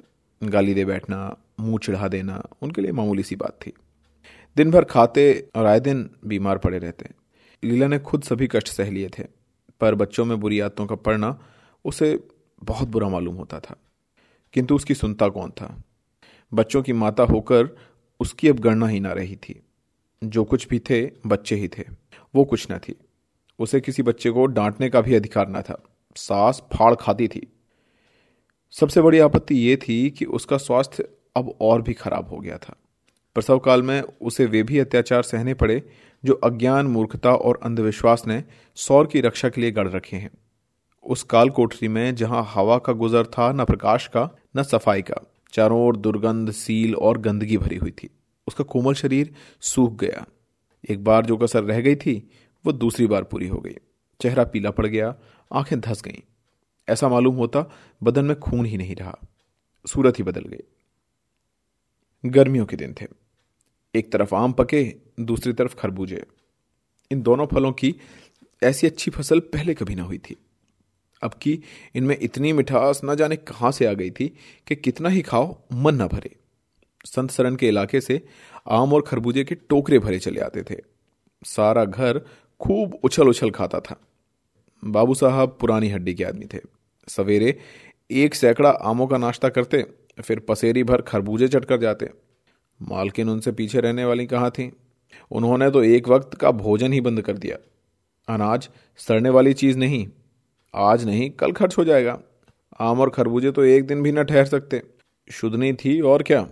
गाली 0.44 0.74
दे 0.74 0.86
बैठना, 0.86 1.38
मुँह 1.60 1.80
चिढ़ा 1.84 2.08
देना, 2.08 2.44
उनके 2.62 2.82
लिए 2.82 2.92
मामूली 2.92 3.24
सी 3.24 3.36
बात 3.36 3.60
थी। 3.66 3.74
दिन 4.56 4.72
भर 4.72 4.84
खाते 4.84 5.50
और 5.56 5.66
आए 5.66 5.80
दिन 5.80 6.10
बीमार 6.26 6.58
पड़े 6.58 6.78
रहते। 6.78 7.10
लीला 7.64 7.88
ने 7.88 8.00
खुद 8.00 8.24
सभी 8.24 8.48
कष्ट 8.48 8.68
सह 8.68 8.92
लिए 8.92 9.10
थे, 9.20 9.24
पर 9.80 9.96
बच्चों 9.96 10.26
में 10.26 10.40
बुरी 10.40 10.60
आदतों 10.60 10.86
का 10.86 10.96
पड़ना 10.96 11.40
उसे 11.86 12.28
बहुत 12.64 12.88
बुरा 12.88 13.10
मालूम 13.10 13.36
होता 13.36 13.60
था। 13.60 13.76
किंतु 14.54 14.76
उसकी 14.76 14.94
सुनता 14.94 15.30
कौन 15.30 15.52
था? 15.52 15.84
बच्चों 16.54 16.84
की 16.84 16.94
माता 16.94 17.24
होकर 17.24 17.78
उसकी 18.20 18.50
अब 18.50 18.60
गणना 18.60 18.88
ही 18.88 19.00
ना 19.00 19.12
रही 19.12 19.36
थी। 19.36 19.62
जो 20.24 20.44
कुछ 20.44 20.68
भी 20.68 20.80
थे, 20.80 21.12
बच्चे 21.28 21.56
ही 21.56 21.68
थे। 21.68 21.84
वो 22.36 22.44
कुछ 22.46 22.68
न 22.72 22.78
थी। 22.78 22.96
उसे 23.60 23.82
किसी 23.82 24.04
बच्चे 24.04 24.30
को 24.30 24.46
डांटने 24.46 24.90
का 24.90 25.02
भी 25.02 25.16
अधिकार 25.16 25.50
न 25.50 25.62
था। 25.62 25.84
सास 26.16 26.64
फाड़ 26.74 26.96
खाती 26.96 27.28
थी। 27.28 27.48
सबसे 28.72 29.02
बड़ी 29.02 29.20
आपत्ति 29.20 29.56
ये 29.56 29.78
थी 29.78 30.10
कि 30.10 30.26
उसका 30.26 30.58
स्वास्थ्य 30.58 31.10
अब 31.36 31.58
और 31.62 31.82
भी 31.82 31.94
खराब 31.94 32.30
हो 32.30 32.38
गया 32.38 32.58
था। 32.58 32.76
प्रसव 33.36 33.60
काल 33.60 33.84
में 33.84 34.02
उसे 34.02 34.46
वे 34.46 34.64
भी 34.64 34.80
अत्याचार 34.80 35.24
सहने 35.24 35.54
पड़े, 35.54 35.90
जो 36.26 36.34
अज्ञान, 36.34 36.88
मूर्खता 36.88 37.36
और 37.36 37.60
अंधविश्वास 37.64 38.28
ने 38.28 38.44
सौर 38.76 39.08
की 39.08 39.22
रक्षा 39.22 39.50
के 39.50 39.62
लिए 39.62 39.72
गढ़ 39.72 39.88
रखे 39.88 40.18
हैं। 40.18 40.32
उस 41.04 41.24
काल 41.24 41.50
कोठरी 41.50 41.88
में 41.88 42.16
जहाँ 42.16 42.46
हवा 42.54 42.78
का 42.78 42.94
गुजर 42.94 43.26
था, 43.26 43.52
न 43.52 43.66
प्रकाश 43.66 44.08
का, 44.08 44.38
न 44.58 44.64
सफ़ाई 44.64 45.02
का 45.02 45.34
चारों 45.54 45.82
ओर 45.82 45.98
दुर्गंध, 45.98 46.52
सील 46.52 46.96
और 46.96 47.18
गंदगी 47.18 47.58
भरी 47.58 47.76
हुई 47.76 47.92
थी। 47.92 48.10
उसका 48.48 48.64
कोमल 48.64 48.94
शरीर 48.94 49.36
सूख 49.62 50.00
गया। 50.00 50.26
एक 50.90 51.04
बार 51.04 51.26
जो 51.26 51.38
कसर 51.38 51.64
रह 51.64 51.82
गई 51.82 51.96
थी, 51.96 52.32
वो 52.66 52.72
दूसरी 52.72 53.08
बार 53.08 53.24
पूरी 53.24 53.48
हो 53.48 53.60
गई। 53.60 53.76
चेहरा 54.22 54.44
पीला 54.44 54.72
पड़ 54.72 54.86
गया, 54.86 55.16
आँखें 55.54 55.80
धस 55.80 56.02
गईं। 56.02 56.22
ऐसा 56.90 57.10
मालूम 57.10 57.36
होता 57.36 57.72
बदन 58.04 58.26
में 58.26 58.40
खून 58.40 58.66
ही 58.66 58.78
नहीं 58.78 58.96
रहा। 58.96 59.20
सूरत 59.88 60.20
ही 60.20 60.24
बदल 60.24 60.42
गई। 60.42 60.64
गर्मियों 62.26 62.66
के 62.66 62.76
दिन 62.76 62.96
थे। 63.02 63.06
एक 63.96 64.12
तरफ़ 64.12 64.36
आम 64.36 64.54
पके, 64.54 64.96
दूसरी 65.20 65.54
तरफ़ 65.54 65.76
खरबूजे। 65.76 66.26
इन 67.12 67.22
दोनों 67.22 67.48
फलों 67.48 67.72
की 67.72 67.96
ऐसी 68.64 68.88
अच्छी 68.88 69.12
फ़सल 69.12 69.40
पहले 69.40 69.74
कभी 69.74 69.96
ना 69.96 70.04
हुई 70.04 70.18
थी। 70.18 70.36
अब 71.24 71.34
की 71.42 71.64
इनमें 71.96 72.18
इतनी 72.22 72.54
मिठास 72.54 73.02
न 73.06 73.16
जाने 73.16 73.36
कहाँ 73.36 73.72
से 73.72 73.86
आ 73.86 73.94
गई 73.94 74.10
थी 74.10 74.28
कि 74.68 74.76
कितना 74.76 75.10
ही 75.10 75.22
खाओ, 75.22 75.62
मन 75.74 75.96
न 75.96 76.08
भरे। 76.08 76.36
संत 77.06 77.32
सरन 77.32 77.56
के 77.56 77.68
इलाके 77.68 78.02
से 78.02 78.26
आम 78.70 78.94
और 78.94 79.02
खरबूजे 79.02 79.44
के 79.44 79.56
टोकरे 79.56 80.00
भरे 80.00 80.20
चले 80.20 80.40
आते 80.40 80.64
थे। 80.64 80.76
सारा 81.46 81.86
घर 81.86 82.22
खूब 82.60 83.00
उछल 83.04 83.28
उछल 83.28 83.52
खाता 83.52 83.80
था। 83.80 84.02
बाबू 84.86 85.14
साहब 85.14 85.58
पुरानी 85.60 85.90
हड्डी 85.90 86.14
के 86.14 86.24
आदमी 86.24 86.46
थे। 86.46 86.60
सवेरे 87.08 87.60
एक 88.12 88.36
सैकड़ा 88.36 88.70
आमों 88.70 89.08
का 89.08 89.18
नाश्ता 89.18 89.50
करते, 89.50 89.86
फिर 90.24 90.40
पसेरी 90.40 90.84
भर 90.84 91.02
खरबूजे 91.02 91.48
चटकर 91.48 91.78
जाते। 91.78 92.10
मालकिन 92.82 93.30
उनसे 93.30 93.52
पीछे 93.52 93.80
रहने 93.80 94.06
वाली 94.06 94.26
कहाँ 94.26 94.52
थी? 94.52 94.72
उन्होंने 95.32 95.72
तो 95.72 95.84
एक 95.84 96.08
वक्त 96.08 96.34
का 96.34 96.52
भोजन 96.52 96.94
ही 96.94 97.02
बंद 97.02 97.22
कर 97.22 97.38
दिया। 97.38 97.58
अनाज 98.34 98.70
सड़ने 98.98 99.30
वाली 99.30 99.54
चीज़ 99.54 99.78
नहीं 99.78 100.08
आज 100.74 101.06
नहीं, 101.06 101.30
कल 101.30 101.52
खर्च 101.52 101.78
हो 101.78 101.84
जाएगा। 101.86 102.20
आम 102.80 103.00
और 103.00 103.10
खरबूजे 103.10 103.52
तो 103.52 103.64
एक 103.64 103.86
दिन 103.88 104.02
भी 104.04 104.12
न 104.12 104.24
ठहर 104.24 104.46
सकते। 104.46 104.82
शुद्ध 105.28 105.56
नहीं 105.56 105.74
थी 105.74 106.00
और 106.02 106.24
क्या? 106.24 106.48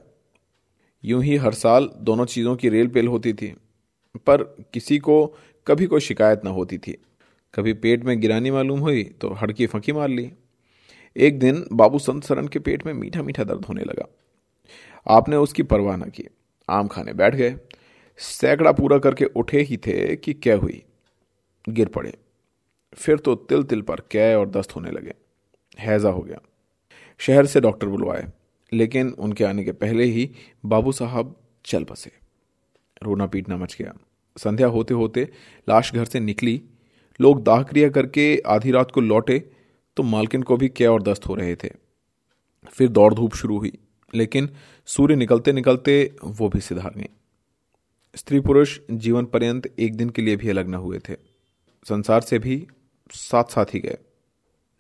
यूँ 1.04 1.24
ही 1.24 1.36
हर 1.36 1.54
साल 1.54 1.90
दोनों 1.98 2.26
चीज़ों 2.26 2.56
की 2.56 2.70
रेल 2.70 2.88
पेल 2.88 3.08
होती 3.08 3.34
थी, 3.34 3.54
पर 4.28 4.44
किसी 4.74 4.98
को 5.00 5.26
कभी 5.68 5.86
कोई 5.86 6.00
शिकायत 6.00 6.42
न 6.46 6.48
होती 6.48 6.78
थी। 6.78 6.98
कभी 7.54 7.74
पेट 7.74 8.04
में 8.04 8.20
गिरानी 8.22 8.52
मालूम 8.52 8.80
हुई 8.80 9.04
तो 9.22 9.34
हड़की 9.34 9.66
फंकी 9.66 9.94
मार 9.94 10.10
ली। 10.10 10.32
एक 11.16 11.40
दिन 11.40 11.66
बाबू 11.74 12.00
संत 12.00 12.24
सरन 12.24 12.48
के 12.48 12.60
पेट 12.60 12.86
में 12.86 12.94
मीठा 12.94 13.22
मीठा 13.24 13.44
दर्द 13.44 13.66
होने 13.66 13.84
लगा। 13.84 14.08
आपने 15.08 15.36
उसकी 15.36 15.64
परवाह 15.64 15.96
न 15.98 16.10
की। 16.10 16.28
आम 16.70 16.88
खाने 16.88 17.14
बैठ 17.14 17.36
गए। 17.36 17.56
सैकड़ा 18.20 18.72
पूरा 18.72 18.98
करके 18.98 19.26
उठे 19.26 19.62
ही 19.62 19.78
थे 19.78 20.16
कि 20.16 20.34
क्या 20.34 20.56
हुई? 20.58 20.84
गिर 21.70 21.88
पड़े। 21.88 22.14
फिर 22.98 23.18
तो 23.18 23.36
तिल 23.36 23.64
तिल 23.64 23.82
पर 23.82 24.02
कै 24.12 24.34
और 24.36 24.50
दस्त 24.50 24.76
होने 24.76 24.92
लगे। 24.92 25.14
हैजा 25.80 26.10
हो 26.10 26.22
गया। 26.22 26.40
शहर 27.20 27.46
से 27.46 27.62
डॉक्टर 27.62 27.88
बुलवाए, 27.88 28.26
लेकिन 28.72 29.10
उनके 29.10 29.44
आने 29.44 29.64
के 29.64 29.72
पहले 29.74 30.04
ही 30.04 30.30
बाबू 30.66 30.92
साहब 30.92 31.36
चल 31.66 31.84
बसे। 31.84 32.12
रोना 33.04 33.26
पीटना 33.26 33.58
मच 33.58 33.76
गया। 33.80 33.94
संध्या 34.38 34.68
होते 34.68 34.94
होते 34.94 35.30
लाश 35.68 35.94
घर 35.94 36.06
से 36.06 36.20
निकली। 36.20 36.62
लोग 37.20 37.44
दाह 37.44 37.64
क्रिया 37.64 37.90
करके 37.90 38.38
आधी 38.48 38.72
रात 38.72 38.92
को 38.92 39.02
लौटे 39.02 39.40
तो 39.98 40.04
मालकिन 40.04 40.42
को 40.44 40.58
भी 40.58 40.70
क्या 40.70 40.92
और 40.92 41.02
दस्त 41.04 41.28
हो 41.28 41.36
रहे 41.36 41.56
थे। 41.56 41.70
फिर 42.70 42.90
दौड़ 42.90 43.14
धूप 43.14 43.34
शुरू 43.34 43.58
हुई, 43.58 43.72
लेकिन 44.14 44.50
सूर्य 44.88 45.16
निकलते 45.16 45.52
निकलते 45.54 46.16
वो 46.24 46.50
भी 46.50 46.60
सिधार 46.60 46.94
गई 46.98 47.08
स्त्री 48.16 48.40
पुरुष 48.40 48.80
जीवन 48.92 49.26
पर्यंत 49.26 49.68
एक 49.80 49.96
दिन 49.96 50.10
के 50.10 50.22
लिए 50.22 50.36
भी 50.36 50.50
अलग 50.50 50.68
न 50.68 50.76
हुए 50.76 51.00
थे। 51.00 51.16
संसार 51.86 52.22
से 52.22 52.40
भी 52.40 52.56
साथ 53.12 53.44
साथ 53.44 53.66
ही 53.74 53.80
गए। 53.80 53.98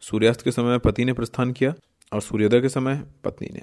सूर्यास्त 0.01 0.41
के 0.41 0.51
समय 0.51 0.79
पति 0.79 1.05
ने 1.05 1.13
प्रस्थान 1.13 1.51
किया 1.51 1.73
और 2.13 2.21
सूर्योदय 2.21 2.61
के 2.61 2.69
समय 2.69 3.03
पत्नी 3.23 3.49
ने। 3.53 3.61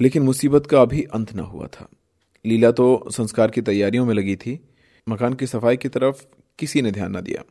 लेकिन 0.00 0.22
मुसीबत 0.22 0.66
का 0.66 0.82
अभी 0.82 1.02
अंत 1.02 1.34
न 1.34 1.38
हुआ 1.38 1.66
था। 1.66 1.88
लीला 2.46 2.70
तो 2.70 3.04
संस्कार 3.10 3.50
की 3.50 3.62
तैयारियों 3.62 4.06
में 4.06 4.14
लगी 4.14 4.36
थी। 4.36 4.68
मकान 5.08 5.34
की 5.34 5.46
सफ़ाई 5.46 5.76
की 5.76 5.88
तरफ़ 5.88 6.24
किसी 6.58 6.82
ने 6.82 6.92
ध्यान 6.92 7.16
न 7.16 7.20
दिया। 7.20 7.44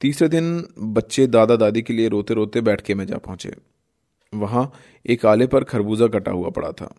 तीसरे 0.00 0.28
दिन 0.28 0.68
बच्चे 0.78 1.26
दादा 1.26 1.56
दादी 1.56 1.82
के 1.82 1.92
लिए 1.92 2.08
रोते 2.08 2.34
रोते 2.34 2.60
बैठके 2.60 2.94
में 2.94 3.06
जा 3.06 3.16
पहुँचे। 3.16 3.52
वहाँ 4.34 4.72
एक 5.06 5.26
आले 5.26 5.46
पर 5.46 5.64
खरबूजा 5.64 6.06
कटा 6.06 6.32
हुआ 6.32 6.50
पड़ा 6.50 6.72
था। 6.72 6.94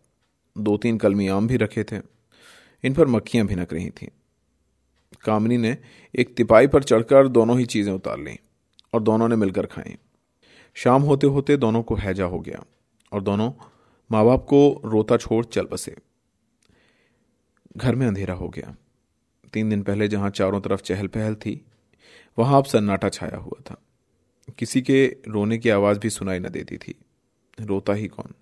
दो 0.57 0.77
तीन 0.77 0.97
कलमी 0.97 1.27
आम 1.27 1.47
भी 1.47 1.57
रखे 1.57 1.83
थे। 1.83 1.97
इन 2.83 2.93
पर 2.93 3.07
मक्खियाँ 3.07 3.47
भिनक 3.47 3.73
रही 3.73 3.89
थीं। 3.89 4.07
कामनी 5.21 5.57
ने 5.57 5.77
एक 6.15 6.35
तिपाई 6.35 6.67
पर 6.67 6.83
चढ़कर 6.83 7.27
दोनों 7.27 7.59
ही 7.59 7.65
चीज़ें 7.65 7.93
उतार 7.93 8.19
लीं। 8.19 8.37
और 8.93 9.03
दोनों 9.03 9.27
ने 9.29 9.35
मिलकर 9.35 9.65
खाई 9.65 9.97
शाम 10.73 11.01
होते 11.01 11.27
होते 11.27 11.57
दोनों 11.57 11.83
को 11.83 11.95
हैजा 11.95 12.25
हो 12.25 12.39
गया 12.39 12.63
और 13.11 13.21
दोनों 13.21 13.51
माँ 14.11 14.25
बाप 14.25 14.45
को 14.49 14.81
रोता 14.85 15.17
छोड़ 15.17 15.45
चल 15.45 15.65
बसे। 15.65 15.95
घर 17.77 17.95
में 17.95 18.07
अंधेरा 18.07 18.33
हो 18.33 18.49
गया। 18.49 18.75
तीन 19.53 19.69
दिन 19.69 19.83
पहले 19.83 20.07
जहाँ 20.07 20.29
चारों 20.29 20.61
तरफ़ 20.61 20.81
चहल 20.81 21.07
पहल 21.07 21.35
थी, 21.35 21.65
वहाँ 22.39 22.57
अब 22.57 22.65
सन्नाटा 22.65 23.09
छाया 23.09 23.37
हुआ 23.37 23.61
था। 23.61 23.81
किसी 24.57 24.81
के 24.81 25.17
रोने 25.27 25.57
की 25.57 25.69
आवाज़ 25.69 25.99
भी 25.99 26.09
सुनाई 26.09 26.39
न 26.39 26.49
देती 26.49 26.77
थी। 26.77 26.95
रोता 27.59 27.93
ही 27.93 28.07
कौन? 28.07 28.33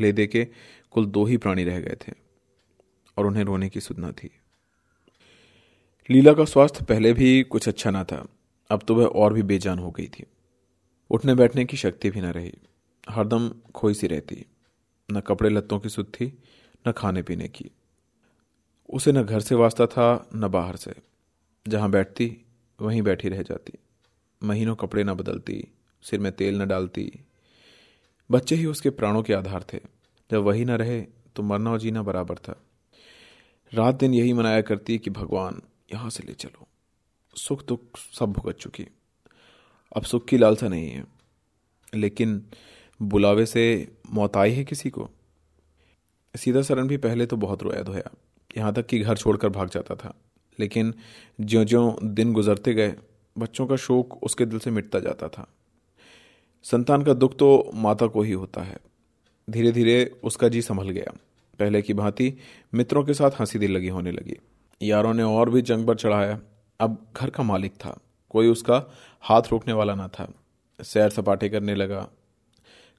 ले 0.00 0.12
दे 0.12 0.26
के 0.26 0.48
कुल 0.90 1.06
दो 1.06 1.24
ही 1.24 1.36
प्राणी 1.36 1.64
रह 1.64 1.80
गए 1.80 1.96
थे 2.08 2.12
और 3.18 3.26
उन्हें 3.26 3.44
रोने 3.44 3.68
की 3.68 3.80
सुधना 3.80 4.12
थी। 4.12 4.30
लीला 6.10 6.32
का 6.32 6.44
स्वास्थ्य 6.44 6.84
पहले 6.84 7.12
भी 7.12 7.42
कुछ 7.42 7.68
अच्छा 7.68 7.90
ना 7.90 8.04
था। 8.04 8.28
अब 8.70 8.82
तो 8.88 8.94
वह 8.94 9.06
और 9.06 9.32
भी 9.32 9.42
बेजान 9.42 9.78
हो 9.78 9.90
गई 9.90 10.06
थी। 10.06 10.24
उठने 11.10 11.34
बैठने 11.34 11.64
की 11.64 11.76
शक्ति 11.76 12.10
भी 12.10 12.20
न 12.20 12.24
रही। 12.24 12.52
हरदम 13.10 13.50
खोई 13.74 13.94
सी 13.94 14.06
रहती। 14.06 14.46
न 15.12 15.20
कपड़े 15.20 15.50
लत्तों 15.50 15.80
की 15.80 15.88
सुध 15.88 16.06
थी, 16.06 16.38
न 16.88 16.92
खाने 16.92 17.22
पीने 17.22 17.48
की। 17.48 17.70
उसे 18.90 19.12
न 19.12 19.22
घर 19.22 19.40
से 19.40 19.54
वास्ता 19.54 19.86
था, 19.86 20.28
न 20.34 20.48
बाहर 20.48 20.76
से। 20.76 20.94
जहाँ 21.68 21.90
बैठती, 21.90 22.38
वहीं 22.80 23.02
बैठी 23.02 23.28
रह 23.28 23.42
जाती। 23.42 23.72
महीनों 24.42 24.76
कपड़े 24.76 25.04
न 25.04 25.14
बदलती, 25.14 25.68
सिर 26.02 26.20
में 26.20 26.32
तेल 26.32 26.62
न 26.62 26.66
डालती। 26.66 27.12
बच्चे 28.30 28.54
ही 28.54 28.66
उसके 28.66 28.90
प्राणों 28.90 29.22
के 29.22 29.34
आधार 29.34 29.66
थे। 29.72 29.80
जब 30.30 30.42
वही 30.42 30.64
न 30.64 30.70
रहे 30.70 31.00
तो 31.36 31.42
मरना 31.42 31.70
और 31.70 31.78
जीना 31.78 32.02
बराबर 32.02 32.34
था। 32.34 32.62
रात 33.74 33.94
दिन 33.94 34.14
यही 34.14 34.32
मनाया 34.32 34.60
करती 34.60 34.98
कि, 34.98 35.10
भगवान, 35.10 35.62
यहाँ 35.94 36.10
से 36.10 36.24
ले 36.26 36.32
चलो। 36.32 36.68
सुख 37.36 37.66
दुख 37.66 37.80
सब 37.96 38.26
भुगत 38.26 38.56
चुकी 38.56 38.86
अब 39.96 40.02
सुख 40.02 40.28
की 40.28 40.38
लालसा 40.38 40.68
नहीं 40.68 40.88
है। 40.88 41.04
लेकिन 41.94 42.42
बुलावे 43.02 43.46
से 43.46 43.92
मौत 44.12 44.36
आई 44.36 44.52
है 44.52 44.64
किसी 44.64 44.90
को? 44.90 45.10
सीधा 46.36 46.62
सरन 46.62 46.88
भी 46.88 46.96
पहले 46.96 47.26
तो 47.26 47.36
बहुत 47.36 47.62
रोया 47.62 47.82
धोया। 47.82 48.10
यहाँ 48.58 48.74
तक 48.74 48.86
कि 48.86 48.98
घर 48.98 49.16
छोड़कर 49.16 49.48
भाग 49.48 49.70
जाता 49.70 49.94
था। 49.94 50.14
लेकिन 50.60 50.94
ज्यो 51.40 51.64
ज्यो 51.64 51.98
दिन 52.04 52.32
गुजरते 52.32 52.74
गए, 52.74 52.94
बच्चों 53.38 53.66
का 53.66 53.76
शोक 53.76 54.22
उसके 54.22 54.46
दिल 54.46 54.58
से 54.58 54.70
मिटता 54.70 55.00
जाता 55.00 55.28
था। 55.28 55.46
संतान 56.62 57.02
का 57.02 57.14
दुख 57.14 57.38
तो 57.38 57.70
माता 57.74 58.06
को 58.06 58.22
ही 58.22 58.32
होता 58.32 58.62
है। 58.62 58.76
धीरे 59.50 59.72
धीरे 59.72 60.20
उसका 60.24 60.48
जी 60.48 60.62
संभल 60.62 60.88
गया। 60.90 61.16
पहले 61.58 61.82
की 61.82 61.94
भांति 61.94 62.34
मित्रों 62.74 63.04
के 63.04 63.14
साथ 63.14 63.30
हँसी 63.40 63.58
दिल 63.58 63.72
लगी 63.72 63.88
होने 63.88 64.12
लगी। 64.12 64.36
यारों 64.82 65.14
ने 65.14 65.22
और 65.22 65.50
भी 65.50 65.62
जंग 65.62 65.86
पर 65.86 65.96
चढ़ाया। 65.96 66.40
अब 66.80 67.06
घर 67.16 67.30
का 67.30 67.42
मालिक 67.42 67.72
था। 67.72 67.98
कोई 68.30 68.48
उसका 68.48 68.82
हाथ 69.20 69.42
रोकने 69.42 69.72
वाला 69.72 69.94
ना 69.94 70.08
था। 70.08 70.32
सैर 70.80 71.10
सपाटे 71.10 71.48
करने 71.48 71.74
लगा। 71.74 72.08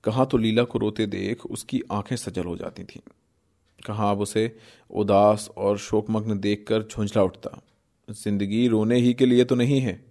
कहाँ 0.04 0.26
तो 0.26 0.38
लीला 0.38 0.64
को 0.64 0.80
रोते 0.80 1.06
देख 1.06 1.46
उसकी 1.46 1.82
आँखें 1.92 2.16
सजल 2.16 2.44
हो 2.44 2.58
जाती 2.58 2.84
थीं। 2.84 3.02
कहाँ 3.86 4.12
अब 4.12 4.22
उसे 4.22 4.58
उदास 4.90 5.50
और 5.58 5.78
शोकमग्न 5.78 6.40
देखकर 6.40 6.84
झुंझला 6.84 7.24
उठता। 7.24 7.62
ज़िंदगी 8.10 8.68
रोने 8.68 8.96
ही 8.96 9.14
के 9.14 9.26
लिए 9.26 9.44
तो 9.44 9.56
नहीं 9.56 9.80
है। 9.82 10.06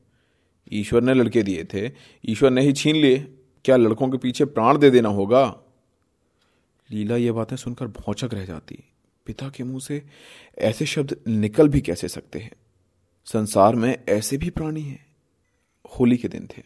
ईश्वर 0.73 1.03
ने 1.03 1.15
लड़के 1.15 1.43
दिए 1.43 1.65
थे। 1.65 1.91
ईश्वर 2.27 2.51
ने 2.51 2.61
ही 2.61 2.73
छीन 2.73 2.97
लिए। 2.97 3.19
क्या 3.65 3.77
लड़कों 3.77 4.09
के 4.09 4.19
पीछे 4.19 4.45
प्राण 4.45 4.79
दे 4.79 4.91
देना 4.91 5.09
होगा? 5.09 5.61
लीला 6.91 7.17
ये 7.17 7.33
बातें 7.33 7.57
सुनकर 7.57 7.87
भौचक 7.87 8.35
रह 8.35 8.45
जाती। 8.45 8.85
पिता 9.27 9.49
के 9.49 9.65
मुँह 9.65 9.81
से 9.81 10.03
ऐसे 10.59 10.87
शब्द 10.87 11.17
निकल 11.29 11.69
भी 11.69 11.81
कैसे 11.81 12.09
सकते 12.09 12.39
हैं? 12.39 12.53
संसार 13.25 13.75
में 13.75 14.05
ऐसे 14.09 14.37
भी 14.37 14.51
प्राणी 14.51 14.83
हैं। 14.83 15.07
होली 15.99 16.17
के 16.17 16.29
दिन 16.29 16.47
थे। 16.47 16.63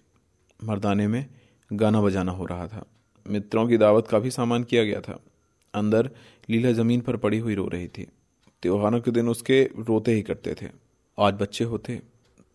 मर्दाने 0.64 1.08
में 1.08 1.26
गाना 1.72 2.02
बजाना 2.02 2.32
हो 2.32 2.44
रहा 2.44 2.66
था। 2.68 2.84
मित्रों 3.26 3.68
की 3.68 3.76
दावत 3.76 4.08
का 4.08 4.18
भी 4.18 4.30
सामान 4.30 4.64
किया 4.64 4.84
गया 4.84 5.00
था। 5.00 5.20
अंदर 5.74 6.10
लीला 6.50 6.72
ज़मीन 6.72 7.00
पर 7.00 7.16
पड़ी 7.16 7.38
हुई 7.38 7.54
रो 7.54 7.68
रही 7.68 7.88
थी। 7.88 8.06
त्योहारों 8.62 9.00
के 9.00 9.10
दिन 9.10 9.28
उसके 9.28 9.64
रोते 9.64 10.12
ही 10.12 10.22
करते 10.22 10.54
थे। 10.62 10.66
आज 11.18 11.34
बच्चे 11.34 11.64
होते 11.64 12.02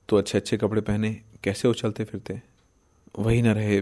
तो 0.10 0.18
अच्छे 0.18 0.38
अच्छे 0.38 0.58
कपड़े 0.58 0.82
पहने 0.82 1.22
कैसे 1.44 1.68
उछलते 1.68 2.04
फिरते? 2.04 2.42
वही 3.20 3.42
न 3.42 3.48
रहे 3.48 3.82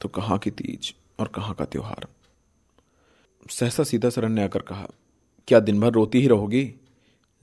तो 0.00 0.08
कहाँ 0.08 0.38
की 0.38 0.50
तीज 0.50 0.94
और 1.20 1.28
कहाँ 1.28 1.54
का 1.54 1.64
त्यौहार? 1.64 2.06
सहसा 3.50 3.84
सीता 3.84 4.10
सरन 4.10 4.32
ने 4.32 4.44
आकर 4.44 4.62
कहा, 4.62 4.88
क्या 5.48 5.60
दिन 5.60 5.80
भर 5.80 5.92
रोती 5.92 6.20
ही 6.20 6.28
रहोगी? 6.28 6.74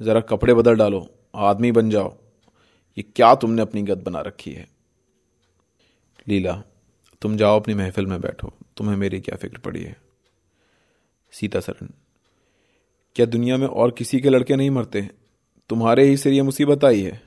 जरा 0.02 0.22
कपड़े 0.22 0.54
बदल 0.54 0.76
डालो 0.76 1.16
आदमी 1.36 1.72
बन 1.72 1.90
जाओ। 1.90 2.18
ये 2.98 3.02
क्या 3.02 3.36
तुमने 3.36 3.62
अपनी 3.62 3.82
गद 3.82 4.04
बना 4.04 4.22
रखी 4.22 4.52
है? 4.52 4.68
लीला, 6.28 6.64
तुम 7.22 7.38
जाओ 7.38 7.60
अपनी 7.60 7.74
महफिल 7.74 8.06
में 8.06 8.22
बैठो। 8.22 8.54
तुम्हें 8.78 8.96
मेरी 8.96 9.22
क्या 9.22 9.36
फ़िक्र 9.36 9.58
पड़ी 9.58 9.84
है? 9.84 9.98
सीता 11.32 11.60
सरन 11.60 11.90
क्या 13.16 13.26
दुनिया 13.26 13.58
में 13.58 13.68
और 13.68 13.92
किसी 13.92 14.20
के 14.20 14.30
लड़के 14.30 14.56
नहीं 14.56 14.70
मरते? 14.70 15.10
तुम्हारे 15.70 16.04
ही 16.04 16.18
सिर 16.18 16.34
यह 16.34 16.44
मुसीबत 16.44 16.86
आई 16.86 17.02
है। 17.02 17.22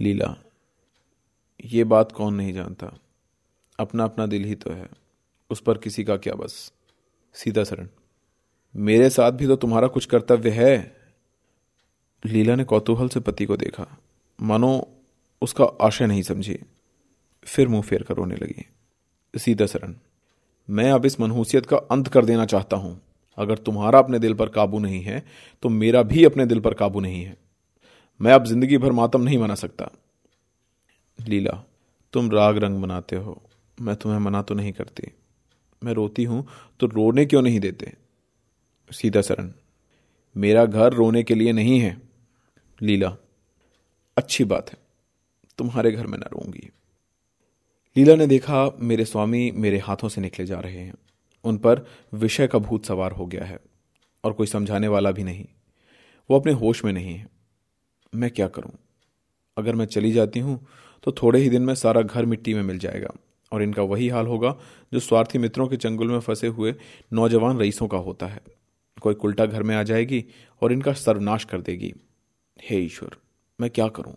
लीला, 0.00 0.36
ये 1.64 1.84
बात 1.84 2.12
कौन 2.12 2.34
नहीं 2.34 2.52
जानता? 2.52 2.98
अपना 3.80 4.04
अपना 4.04 4.26
दिल 4.26 4.44
ही 4.44 4.54
तो 4.54 4.72
है। 4.72 4.88
उस 5.50 5.60
पर 5.60 5.78
किसी 5.78 6.04
का 6.04 6.16
क्या 6.16 6.34
बस? 6.34 6.72
सीता 7.34 7.64
सरन 7.64 7.88
मेरे 8.76 9.10
साथ 9.10 9.32
भी 9.32 9.46
तो 9.46 9.56
तुम्हारा 9.56 9.88
कुछ 9.88 10.06
कर्तव्य 10.06 10.50
है। 10.50 10.95
लीला 12.22 12.54
ने 12.56 12.64
कौतूहल 12.64 13.08
से 13.08 13.20
पति 13.20 13.44
को 13.44 13.56
देखा। 13.56 13.86
मानो 14.38 14.70
उसका 15.42 15.64
आशय 15.80 16.06
नहीं 16.06 16.22
समझी। 16.22 16.58
फिर 17.46 17.68
मुँह 17.68 17.82
फेर 17.82 18.02
कर 18.02 18.14
रोने 18.14 18.36
लगी। 18.36 18.64
सीधा 19.34 19.66
सरन 19.66 19.94
मैं 20.68 20.90
अब 20.92 21.06
इस 21.06 21.20
मनहूसियत 21.20 21.66
का 21.66 21.76
अंत 21.76 22.08
कर 22.08 22.24
देना 22.24 22.44
चाहता 22.46 22.76
हूँ। 22.76 23.00
अगर 23.38 23.58
तुम्हारा 23.58 23.98
अपने 23.98 24.18
दिल 24.18 24.34
पर 24.34 24.48
काबू 24.48 24.78
नहीं 24.78 25.02
है 25.02 25.24
तो 25.62 25.68
मेरा 25.68 26.02
भी 26.02 26.24
अपने 26.24 26.46
दिल 26.46 26.60
पर 26.60 26.74
काबू 26.74 27.00
नहीं 27.00 27.22
है। 27.24 27.36
मैं 28.20 28.32
अब 28.32 28.44
ज़िंदगी 28.44 28.78
भर 28.78 28.92
मातम 28.92 29.22
नहीं 29.22 29.38
मना 29.38 29.54
सकता। 29.54 29.90
लीला, 31.18 31.62
तुम 32.14 32.30
राग 32.30 32.56
रंग 32.56 32.78
मनाते 32.78 33.16
हो। 33.16 33.42
मैं 33.78 33.96
तुम्हें 33.96 34.18
मना 34.20 34.42
तो 34.42 34.54
नहीं 34.54 34.72
करती। 34.72 35.12
मैं 35.82 35.92
रोती 35.92 36.24
हूँ 36.24 36.46
तो 36.80 36.86
रोने 36.86 37.24
क्यों 37.26 37.42
नहीं 37.42 37.60
देते? 37.60 37.92
सीधा 38.90 39.20
सरन 39.20 39.52
मेरा 40.36 40.64
घर 40.64 40.92
रोने 40.92 41.22
के 41.22 41.34
लिए 41.34 41.52
नहीं 41.52 41.78
है। 41.80 41.96
लीला। 42.80 43.16
अच्छी 44.16 44.44
बात 44.44 44.70
है। 44.70 44.76
तुम्हारे 45.58 45.90
घर 45.92 46.06
में 46.06 46.16
न 46.18 46.22
रहूँगी 46.22 46.68
लीला 47.96 48.14
ने 48.16 48.26
देखा, 48.26 48.70
मेरे 48.78 49.04
स्वामी 49.04 49.50
मेरे 49.50 49.78
हाथों 49.78 50.08
से 50.08 50.20
निकले 50.20 50.44
जा 50.46 50.58
रहे 50.60 50.78
हैं। 50.78 50.94
उन 51.44 51.58
पर 51.58 51.84
विषय 52.12 52.46
का 52.46 52.58
भूत 52.58 52.86
सवार 52.86 53.12
हो 53.12 53.26
गया 53.26 53.44
है, 53.44 53.58
और 54.24 54.32
कोई 54.32 54.46
समझाने 54.46 54.88
वाला 54.88 55.10
भी 55.10 55.24
नहीं। 55.24 55.44
वो 56.30 56.38
अपने 56.40 56.52
होश 56.52 56.84
में 56.84 56.92
नहीं 56.92 57.14
है। 57.14 57.26
मैं 58.12 58.30
क्या 58.30 58.48
करूँ? 58.48 58.72
अगर 59.56 59.74
मैं 59.74 59.86
चली 59.86 60.12
जाती 60.12 60.40
हूँ 60.40 60.66
तो 61.06 61.12
थोड़े 61.12 61.40
ही 61.40 61.48
दिन 61.48 61.62
में 61.62 61.74
सारा 61.74 62.02
घर 62.02 62.24
मिट्टी 62.24 62.54
में 62.54 62.62
मिल 62.62 62.78
जाएगा, 62.78 63.10
और 63.52 63.62
इनका 63.62 63.82
वही 63.84 64.08
हाल 64.08 64.26
होगा, 64.26 64.56
जो 64.92 65.00
स्वार्थी 65.00 65.38
मित्रों 65.38 65.68
के 65.68 65.76
चंगुल 65.76 66.10
में 66.10 66.20
फंसे 66.20 66.46
हुए 66.46 66.74
नौजवान 67.12 67.58
रईसों 67.58 67.88
का 67.88 67.98
होता 67.98 68.26
है। 68.26 68.40
कोई 69.02 69.14
उल्टा 69.14 69.46
घर 69.46 69.62
में 69.62 69.76
आ 69.76 69.82
जाएगी, 69.82 70.24
और 70.62 70.72
इनका 70.72 70.92
सर्वनाश 70.94 71.44
कर 71.44 71.60
देगी। 71.60 71.94
हे 72.56 72.78
ईश्वर, 72.78 73.16
मैं 73.58 73.70
क्या 73.70 73.88
करूँ? 73.88 74.14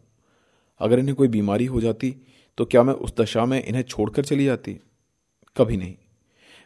अगर 0.82 1.00
इन्हें 1.00 1.16
कोई 1.16 1.28
बीमारी 1.28 1.66
हो 1.66 1.82
जाती 1.82 2.16
तो 2.58 2.66
क्या 2.66 2.84
मैं 2.84 2.94
उस 2.94 3.14
दशा 3.18 3.46
में 3.46 3.64
इन्हें 3.64 3.82
छोड़कर 3.84 4.26
चली 4.26 4.46
जाती? 4.46 4.74
कभी 5.56 5.78
नहीं। 5.78 5.96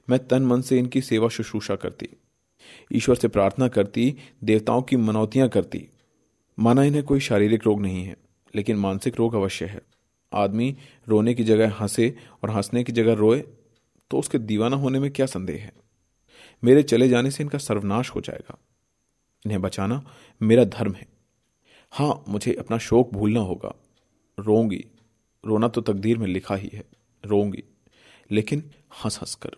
मैं 0.08 0.20
तन 0.28 0.44
मन 0.44 0.62
से 0.62 0.78
इनकी 0.80 1.02
सेवा 1.02 1.28
शुश्रूषा 1.28 1.76
करती, 1.76 2.08
ईश्वर 2.94 3.16
से 3.16 3.28
प्रार्थना 3.28 3.68
करती, 3.68 4.16
देवताओं 4.44 4.82
की 4.82 4.98
मनौतियाँ 4.98 5.48
करती। 5.50 5.88
माना 6.58 6.84
इन्हें 6.84 7.04
कोई 7.04 7.20
शारीरिक 7.20 7.66
रोग 7.66 7.82
नहीं 7.82 8.04
है, 8.06 8.16
लेकिन 8.54 8.78
मानसिक 8.78 9.16
रोग 9.18 9.36
अवश्य 9.36 9.66
है। 9.66 9.82
आदमी 10.34 10.76
रोने 11.08 11.34
की 11.34 11.44
जगह 11.44 11.74
हंसे 11.74 12.16
और 12.44 12.50
हंसने 12.50 12.84
की 12.84 12.92
जगह 12.92 13.14
रोए 13.14 13.40
तो 14.12 14.20
उसके 14.20 14.38
दीवाना 14.40 14.76
होने 14.76 15.00
में 15.00 15.10
क्या 15.12 15.26
संदेह 15.26 15.62
है? 15.62 15.72
मेरे 16.64 16.84
चले 16.84 17.10
जाने 17.10 17.32
से 17.32 17.44
इनका 17.44 17.58
सर्वनाश 17.58 18.10
हो 18.10 18.22
जाएगा। 18.22 18.58
इन्हें 19.46 19.62
बचाना 19.62 20.04
मेरा 20.42 20.64
धर्म 20.64 20.94
है। 20.94 21.08
हाँ, 21.96 22.24
मुझे 22.28 22.54
अपना 22.54 22.78
शोक 22.78 23.12
भूलना 23.12 23.40
होगा। 23.40 23.76
रोंगी 24.40 24.86
रोना 25.46 25.68
तो 25.68 25.82
तकदीर 25.82 26.18
में 26.18 26.28
लिखा 26.28 26.56
ही 26.56 26.70
है। 26.74 26.84
रोंगी 27.26 27.64
लेकिन 28.32 28.72
हंस 29.06 29.18
हंस 29.18 29.36
कर 29.36 29.52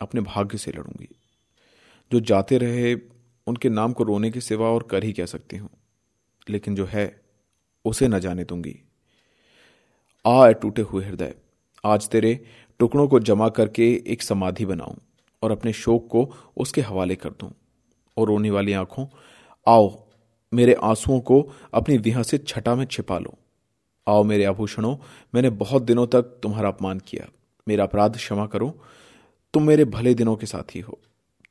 अपने 0.00 0.20
भाग्य 0.20 0.58
से 0.58 0.70
लड़ूँगी। 0.70 1.08
जो 2.12 2.20
जाते 2.20 2.58
रहे, 2.58 2.94
उनके 3.46 3.68
नाम 3.68 3.92
को 3.92 4.04
रोने 4.04 4.30
के 4.30 4.40
सिवा 4.40 4.66
और 4.66 4.82
कर 4.82 5.04
ही 5.04 5.12
कह 5.12 5.26
सकती 5.26 5.56
हूँ? 5.56 5.70
लेकिन 6.48 6.74
जो 6.74 6.84
है, 6.84 7.20
उसे 7.84 8.08
न 8.08 8.18
जाने 8.18 8.44
दूँगी। 8.44 8.80
आ 10.26 10.50
टूटे 10.50 10.82
हुए 10.82 11.04
हृदय, 11.04 11.34
आज 11.84 12.08
तेरे 12.08 12.44
टुकड़ों 12.78 13.08
को 13.08 13.20
जमा 13.20 13.48
करके 13.48 14.04
एक 14.06 14.22
समाधि 14.22 14.64
बनाऊँ 14.64 14.96
और 15.42 15.50
अपने 15.50 15.72
शोक 15.72 16.08
को 16.10 16.34
उसके 16.56 16.80
हवाले 16.80 17.16
कर 17.16 17.30
दूँ। 17.30 17.52
और 18.16 18.26
रोने 18.28 18.50
वाली 18.50 18.72
आँखों, 18.72 19.06
आओ 19.68 20.09
मेरे 20.54 20.74
आंसुओं 20.74 21.20
को 21.20 21.52
अपनी 21.74 21.98
विहसित 21.98 22.48
छटा 22.48 22.74
में 22.74 22.84
छिपा 22.84 23.18
लो। 23.18 23.38
आओ 24.08 24.24
मेरे 24.24 24.44
आभूषणों, 24.44 24.96
मैंने 25.34 25.50
बहुत 25.50 25.82
दिनों 25.82 26.06
तक 26.06 26.22
तुम्हारा 26.22 26.68
अपमान 26.68 26.98
किया। 26.98 27.28
मेरा 27.68 27.84
अपराध 27.84 28.16
क्षमा 28.16 28.46
करो। 28.46 28.84
तुम 29.54 29.62
मेरे 29.62 29.84
भले 29.84 30.14
दिनों 30.14 30.36
के 30.36 30.46
साथी 30.46 30.80
हो। 30.80 30.98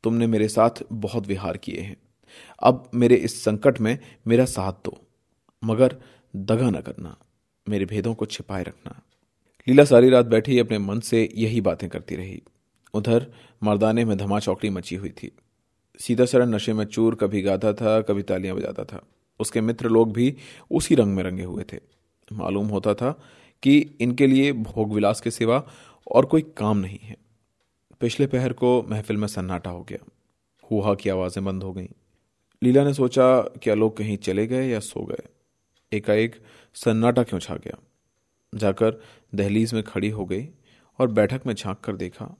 तुमने 0.03 0.27
मेरे 0.27 0.47
साथ 0.47 0.69
बहुत 0.91 1.27
विहार 1.27 1.57
किए 1.57 1.81
हैं। 1.81 1.97
अब 2.63 2.91
मेरे 2.95 3.15
इस 3.15 3.43
संकट 3.43 3.79
में 3.79 3.99
मेरा 4.27 4.45
साथ 4.45 4.73
दो। 4.73 5.01
मगर 5.63 5.97
दगा 6.35 6.69
न 6.69 6.81
करना। 6.81 7.17
मेरे 7.69 7.85
भेदों 7.85 8.15
को 8.15 8.25
छिपाए 8.25 8.63
रखना। 8.63 9.01
लीला 9.67 9.83
सारी 9.83 10.09
रात 10.09 10.25
बैठी 10.25 10.59
अपने 10.59 10.77
मन 10.77 10.99
से 10.99 11.29
यही 11.35 11.61
बातें 11.61 11.89
करती 11.89 12.15
रही। 12.15 12.41
उधर 12.93 13.33
मर्दाने 13.63 14.05
में 14.05 14.17
धमा 14.17 14.39
चौकड़ी 14.39 14.69
मची 14.69 14.95
हुई 14.95 15.09
थी। 15.09 15.31
सीधा 15.99 16.25
सरन 16.25 16.55
नशे 16.55 16.73
में 16.73 16.85
चूर 16.85 17.15
कभी 17.15 17.41
गाता 17.41 17.73
था, 17.73 18.01
कभी 18.01 18.23
तालियाँ 18.23 18.55
बजाता 18.55 18.83
था। 18.83 19.01
उसके 19.39 19.61
मित्र 19.61 19.89
लोग 19.89 20.13
भी 20.13 20.35
उसी 20.71 20.95
रंग 20.95 21.15
में 21.15 21.23
रंगे 21.23 21.43
हुए 21.43 21.63
थे। 21.73 21.77
मालूम 22.31 22.67
होता 22.67 22.93
था 22.93 23.23
कि 23.63 23.77
इनके 24.01 24.27
लिए 24.27 24.51
भोग 24.51 24.93
विलास 24.93 25.21
के 25.21 25.31
सिवा 25.31 25.67
और 26.11 26.25
कोई 26.25 26.41
काम 26.41 26.77
नहीं 26.77 26.99
है। 27.01 27.17
पिछले 27.99 28.27
पहर 28.27 28.53
को 28.53 28.83
महफिल 28.83 29.17
में 29.17 29.27
सन्नाटा 29.27 29.69
हो 29.69 29.83
गया। 29.83 30.05
हुआ 30.71 30.95
की 30.95 31.09
आवाज़ें 31.09 31.45
बंद 31.45 31.63
हो 31.63 31.73
गईं। 31.73 31.87
लीला 32.63 32.83
ने 32.83 32.93
सोचा 32.93 33.41
क्या 33.41 33.73
लोग 33.73 33.97
कहीं 33.97 34.17
चले 34.17 34.47
गए 34.47 34.69
या 34.69 34.79
सो 34.79 35.05
गए। 35.05 35.23
एकाएक 35.93 36.35
सन्नाटा 36.73 37.23
क्यों 37.23 37.39
छा 37.39 37.55
गया? 37.55 37.77
जाकर 38.55 39.01
दहलीज 39.35 39.73
में 39.73 39.83
खड़ी 39.83 40.09
हो 40.09 40.25
गई 40.25 40.47
और 40.99 41.07
बैठक 41.07 41.41
में 41.47 41.53
झाँक 41.53 41.79
कर 41.79 41.95
देखा, 41.95 42.37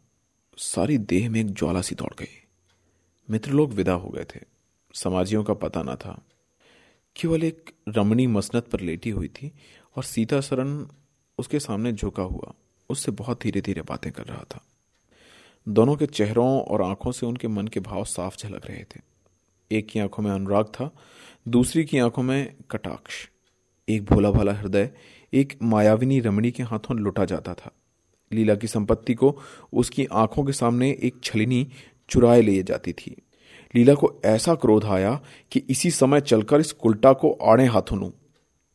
सारी 0.58 0.98
देह 0.98 1.30
में 1.30 1.40
एक 1.40 1.54
ज्वाला 1.54 1.82
सी 1.82 1.96
दौड़ 1.96 2.14
गई। 2.20 2.49
मित्र 3.32 3.52
लोग 3.52 3.74
विदा 3.74 3.94
हो 3.94 4.10
गए 4.10 4.24
थे। 4.24 4.40
समाजियों 4.94 5.44
का 5.44 5.54
पता 5.54 5.84
न 5.84 5.96
था। 5.96 6.26
केवल 7.16 7.44
एक 7.44 7.72
रमणी 7.90 8.28
मसनत 8.28 8.68
पर 8.68 8.80
लेटी 8.80 9.10
हुई 9.10 9.28
थी 9.28 9.52
और 9.96 10.04
सीता 10.04 10.42
सरन 10.42 10.90
उसके 11.38 11.60
सामने 11.60 11.92
झुका 11.92 12.24
हुआ, 12.24 12.54
उससे 12.90 13.12
बहुत 13.12 13.42
धीरे 13.42 13.62
धीरे 13.62 13.82
बातें 13.82 14.12
कर 14.12 14.24
रहा 14.24 14.44
था। 14.52 14.66
दोनों 15.68 15.96
के 15.96 16.06
चेहरों 16.06 16.62
और 16.62 16.82
आँखों 16.82 17.12
से 17.12 17.26
उनके 17.26 17.48
मन 17.48 17.68
के 17.68 17.80
भाव 17.80 18.04
साफ़ 18.04 18.38
झलक 18.38 18.66
रहे 18.66 18.84
थे। 18.84 19.00
एक 19.72 19.88
की 19.88 20.00
आँखों 20.00 20.24
में 20.24 20.32
अनुराग 20.32 20.66
था, 20.66 20.92
दूसरी 21.48 21.86
की 21.86 22.00
आँखों 22.00 22.24
में 22.24 22.56
कटाक्ष। 22.72 23.30
एक 23.90 24.06
भोला 24.06 24.32
भाला 24.32 24.54
हृदय, 24.54 24.92
एक 25.34 25.60
मायाविनी 25.64 26.20
रमणी 26.20 26.52
के 26.52 26.64
हाथों 26.64 26.98
लुटा 26.98 27.26
जाता 27.26 27.54
था। 27.54 27.72
लीला 28.34 28.56
की 28.56 28.68
संपत्ति 28.68 29.14
को 29.14 29.40
उसकी 29.74 30.06
आँखों 30.06 30.44
के 30.44 30.54
सामने 30.54 31.00
एक 31.04 31.16
छलिनी 31.24 31.68
चुराए 32.10 32.42
लिए 32.42 32.64
जाती 32.64 32.94
थी। 32.94 33.16
लीला 33.76 33.94
को 33.94 34.12
ऐसा 34.26 34.56
क्रोध 34.56 34.86
आया 34.86 35.20
कि 35.52 35.60
इसी 35.70 35.92
समय 35.92 36.22
चलकर 36.22 36.60
इस 36.60 36.76
उल्टा 36.86 37.14
को 37.14 37.32
आड़े 37.44 37.66
हाथों 37.66 38.00
लूँ। 38.00 38.12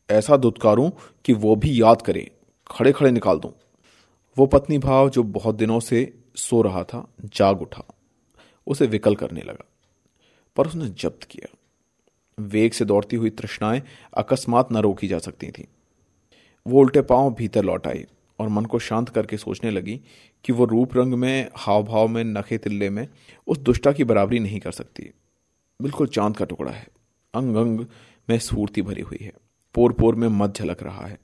ऐसा 0.08 0.36
दुत्कारूं 0.36 0.90
कि 1.24 1.32
वो 1.32 1.56
भी 1.56 1.80
याद 1.82 2.02
करे 2.02 2.30
खड़े 2.70 2.92
खड़े 2.92 3.10
निकाल 3.10 3.38
दूँ। 3.38 3.52
वो 4.36 4.46
पत्नी 4.46 4.78
भाव 4.78 5.10
जो 5.10 5.22
बहुत 5.22 5.54
दिनों 5.54 5.80
से 5.80 6.12
सो 6.36 6.62
रहा 6.62 6.82
था, 6.84 7.06
जाग 7.24 7.62
उठा। 7.62 7.84
उसे 8.66 8.86
विकल 8.86 9.14
करने 9.14 9.40
लगा, 9.40 9.64
पर 10.56 10.66
उसने 10.66 10.88
जब्त 10.88 11.24
किया। 11.24 11.54
वेग 12.38 12.72
से 12.72 12.84
दौड़ती 12.84 13.16
हुई 13.16 13.30
तृष्णाएँ 13.30 13.82
अकस्मात 14.16 14.72
न 14.72 14.76
रोकी 14.76 15.08
जा 15.08 15.18
सकती 15.18 15.50
थी। 15.50 15.66
वो 16.66 16.80
उल्टे 16.80 17.02
पाँव 17.02 17.34
भीतर 17.34 17.64
लौट 17.64 17.86
आई। 17.86 18.04
और 18.38 18.48
मन 18.48 18.64
को 18.64 18.78
शांत 18.78 19.08
करके 19.08 19.36
सोचने 19.36 19.70
लगी 19.70 20.00
कि 20.44 20.52
वो 20.52 20.64
रूप 20.64 20.96
रंग 20.96 21.14
में 21.14 21.48
हाव 21.56 21.82
भाव 21.82 22.08
में, 22.08 22.24
नखे 22.24 22.58
तिल्ले 22.58 22.90
में 22.90 23.08
उस 23.46 23.58
दुष्टा 23.58 23.92
की 23.92 24.04
बराबरी 24.04 24.38
नहीं 24.38 24.60
कर 24.60 24.72
सकती। 24.72 25.10
बिल्कुल 25.82 26.06
चाँद 26.06 26.36
का 26.36 26.44
टुकड़ा 26.44 26.72
है। 26.72 26.88
अंग 27.34 27.56
अंग 27.56 27.86
में 28.30 28.38
स्फूर्ति 28.38 28.82
भरी 28.82 29.02
हुई 29.02 29.18
है। 29.20 29.32
पोर 29.74 29.92
पोर 29.92 30.14
में 30.14 30.28
मत 30.28 30.54
झलक 30.56 30.82
रहा 30.82 31.06
है। 31.06 31.18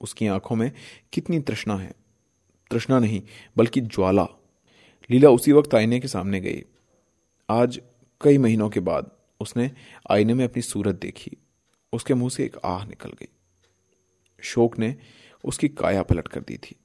उसकी 0.00 0.26
आँखों 0.26 0.56
में 0.56 0.72
कितनी 1.12 1.40
तृष्णा 1.40 1.76
है। 1.76 1.92
तृष्णा 2.70 2.98
नहीं, 2.98 3.22
बल्कि 3.56 3.80
ज्वाला। 3.80 4.26
लीला 5.10 5.30
उसी 5.30 5.52
वक्त 5.52 5.74
आईने 5.74 6.00
के 6.00 6.08
सामने 6.08 6.40
गई। 6.40 6.62
आज 7.50 7.80
कई 8.20 8.38
महीनों 8.38 8.70
के 8.70 8.80
बाद 8.80 9.10
उसने 9.40 9.70
आईने 10.10 10.34
में 10.34 10.44
अपनी 10.44 10.62
सूरत 10.62 10.94
देखी। 10.94 11.30
उसके 11.92 12.14
मुँह 12.14 12.30
से 12.30 12.44
एक 12.44 12.56
आह 12.64 12.84
निकल 12.84 13.10
गई। 13.10 13.28
शोक 14.40 14.78
ने 14.78 14.96
उसकी 15.44 15.68
काया 15.68 16.02
पलट 16.02 16.28
कर 16.28 16.40
दी 16.40 16.56
थी। 16.56 16.76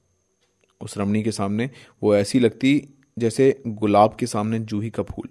उस 0.80 0.98
रमणी 0.98 1.22
के 1.22 1.32
सामने 1.32 1.70
वो 2.02 2.16
ऐसी 2.16 2.40
लगती 2.40 2.88
जैसे 3.18 3.62
गुलाब 3.66 4.16
के 4.20 4.26
सामने 4.26 4.58
जूही 4.58 4.90
का 4.90 5.02
फूल। 5.02 5.28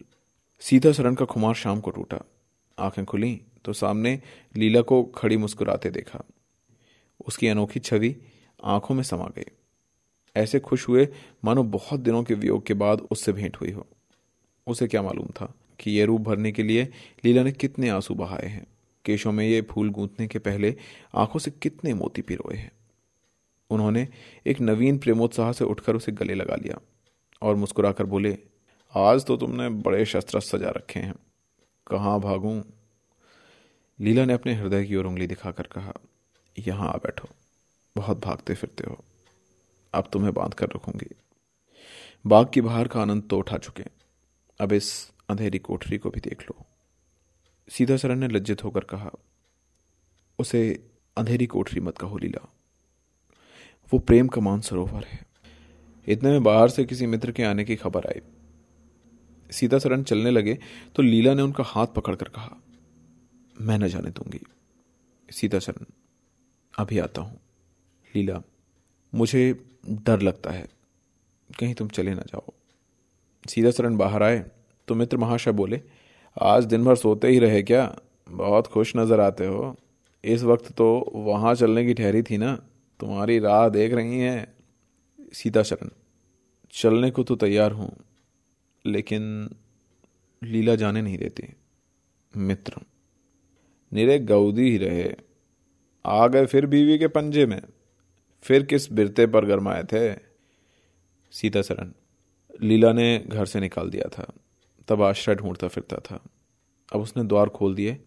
सीधा 0.59 0.91
शरण 0.91 1.15
का 1.15 1.25
खुमार 1.25 1.53
शाम 1.53 1.79
को 1.79 1.91
टूटा। 1.91 2.21
आँखें 2.79 3.05
खुली 3.05 3.41
तो 3.65 3.73
सामने 3.73 4.21
लीला 4.57 4.81
को 4.81 5.03
खड़ी 5.03 5.37
मुस्कुराते 5.37 5.89
देखा। 5.89 6.23
उसकी 7.27 7.47
अनोखी 7.47 7.79
छवि 7.79 8.15
आँखों 8.63 8.95
में 8.95 9.03
समा 9.03 9.25
गई। 9.25 9.51
ऐसे 10.35 10.59
खुश 10.59 10.87
हुए 10.87 11.07
मानो 11.45 11.63
बहुत 11.63 11.99
दिनों 11.99 12.23
के 12.23 12.33
वियोग 12.33 12.65
के 12.65 12.73
बाद 12.73 13.07
उससे 13.11 13.33
भेंट 13.33 13.57
हुई 13.57 13.71
हो। 13.71 13.87
उसे 14.67 14.87
क्या 14.87 15.01
मालूम 15.01 15.27
था 15.27 15.53
कि 15.79 15.91
यह 15.91 16.05
रूप 16.05 16.21
भरने 16.21 16.51
के 16.51 16.63
लिए 16.63 16.83
लीला 17.25 17.43
ने 17.43 17.51
कितने 17.51 17.89
आँसू 17.89 18.15
बहाए 18.15 18.45
हैं। 18.45 18.67
केशों 19.05 19.31
में 19.31 19.47
ये 19.47 19.61
फूल 19.61 19.89
गूंथने 19.89 20.27
के 20.27 20.39
पहले 20.39 20.75
आँखों 21.15 21.39
से 21.39 21.51
कितने 21.51 21.93
मोती 21.93 22.21
पिरोए 22.21 22.55
हैं। 22.55 22.71
उन्होंने 23.69 24.07
एक 24.45 24.61
नवीन 24.61 24.97
प्रेमोत्साह 24.97 25.51
से 25.51 25.63
उठकर 25.63 25.95
उसे 25.95 26.11
गले 26.11 26.33
लगा 26.33 26.55
लिया 26.55 26.79
और 27.41 27.55
मुस्कुराकर 27.55 28.05
बोले, 28.05 28.37
आज 28.93 29.25
तो 29.25 29.37
तुमने 29.37 29.69
बड़े 29.69 30.05
शस्त्र 30.05 30.39
सजा 30.39 30.69
रखे 30.69 30.99
हैं। 30.99 31.15
कहाँ 31.87 32.19
भागूं? 32.19 32.61
लीला 33.99 34.25
ने 34.25 34.33
अपने 34.33 34.53
हृदय 34.55 34.85
की 34.85 34.95
ओर 34.95 35.05
उंगली 35.05 35.27
दिखाकर 35.27 35.63
कहा, 35.63 35.93
यहाँ 36.59 36.89
आ 36.89 36.97
बैठो। 36.97 37.29
बहुत 37.95 38.19
भागते 38.19 38.53
फिरते 38.53 38.83
हो। 38.89 39.03
अब 39.93 40.09
तुम्हें 40.13 40.33
बाँध 40.33 40.53
कर 40.53 40.65
रखूँगी। 40.65 41.15
बाग 42.27 42.51
की 42.53 42.61
बाहर 42.61 42.87
का 42.87 43.01
आनंद 43.01 43.23
तो 43.29 43.37
उठा 43.37 43.57
चुके 43.57 43.83
अब 44.59 44.73
इस 44.73 45.11
अंधेरी 45.29 45.59
कोठरी 45.59 45.97
को 45.97 46.09
भी 46.09 46.19
देख 46.19 46.41
लो। 46.41 46.65
सीधा 47.69 47.97
सरन 47.97 48.19
ने 48.19 48.27
लज्जित 48.27 48.63
होकर 48.63 48.83
कहा, 48.83 49.11
उसे 50.39 50.89
अंधेरी 51.17 51.45
कोठरी 51.45 51.79
मत 51.79 51.97
कहो, 51.97 52.17
लीला। 52.17 52.47
वो 53.91 53.99
प्रेम 53.99 54.27
का 54.27 54.41
मान 54.41 54.61
सरोवर 54.61 55.03
है। 55.03 55.19
इतने 56.07 56.31
में 56.31 56.43
बाहर 56.43 56.69
से 56.69 56.85
किसी 56.85 57.05
मित्र 57.07 57.31
के 57.31 57.43
आने 57.43 57.63
की 57.63 57.75
खबर 57.75 58.05
आई। 58.07 58.21
सीता 59.49 59.77
सरन 59.79 60.03
चलने 60.03 60.31
लगे 60.31 60.57
तो 60.95 61.03
लीला 61.03 61.33
ने 61.33 61.41
उनका 61.41 61.63
हाथ 61.67 61.87
पकड़कर 61.95 62.27
कहा, 62.27 62.55
मैं 63.55 63.77
न 63.77 63.87
जाने 63.87 64.09
दूँगी। 64.11 64.39
सीता 65.29 65.59
सरन 65.59 65.85
अभी 66.73 66.99
आता 66.99 67.21
हूँ। 67.21 67.39
लीला, 68.11 68.41
मुझे 69.13 69.53
डर 69.87 70.21
लगता 70.21 70.51
है। 70.51 70.67
कहीं 71.49 71.73
तुम 71.73 71.87
चले 71.89 72.13
ना 72.13 72.23
जाओ 72.23 72.53
सीधा 73.45 73.71
सरन 73.71 73.97
बाहर 73.97 74.23
आए 74.23 74.39
तो 74.87 74.95
मित्र 74.95 75.17
महाशय 75.17 75.51
बोले, 75.53 75.81
आज 76.37 76.65
दिन 76.65 76.83
भर 76.83 76.95
सोते 76.97 77.27
ही 77.27 77.39
रहे 77.39 77.61
क्या? 77.63 77.95
बहुत 78.29 78.67
खुश 78.67 78.93
नज़र 78.95 79.19
आते 79.19 79.45
हो। 79.45 79.75
इस 80.23 80.43
वक्त 80.43 80.71
तो 80.71 81.11
वहाँ 81.15 81.53
चलने 81.55 81.85
की 81.85 81.93
ठहरी 81.93 82.21
थी 82.23 82.37
ना। 82.37 82.57
तुम्हारी 82.99 83.39
राह 83.39 83.69
देख 83.69 83.93
रही 83.93 84.19
हैं 84.19 84.53
सीता 85.33 85.63
शरण। 85.63 85.89
चलने 86.71 87.11
को 87.11 87.23
तो 87.23 87.35
तैयार 87.35 87.71
हूँ, 87.71 87.95
लेकिन 88.85 89.49
लीला 90.43 90.75
जाने 90.75 91.01
नहीं 91.01 91.17
देती, 91.17 91.43
मित्र। 92.37 92.73
निरे 93.93 94.19
गौदी 94.19 94.69
ही 94.71 94.77
रहे। 94.77 95.13
आ 96.05 96.27
गए 96.27 96.45
फिर 96.45 96.65
बीवी 96.65 96.97
के 96.99 97.07
पंजे 97.07 97.45
में। 97.45 97.61
फिर 98.41 98.63
किस 98.63 98.91
बिरते 98.91 99.27
पर 99.27 99.45
गरमाए 99.45 99.83
थे? 99.83 100.13
सीता 101.31 101.61
शरण। 101.61 101.91
लीला 102.61 102.93
ने 102.93 103.25
घर 103.27 103.45
से 103.45 103.59
निकाल 103.59 103.89
दिया 103.89 104.09
था। 104.09 104.33
तब 104.87 105.01
आश्रय 105.01 105.35
ढूंढता 105.35 105.67
फिरता 105.67 105.97
था। 105.97 106.23
अब 106.93 107.01
उसने 107.01 107.23
द्वार 107.23 107.49
खोल 107.49 107.75
दिए 107.75 107.97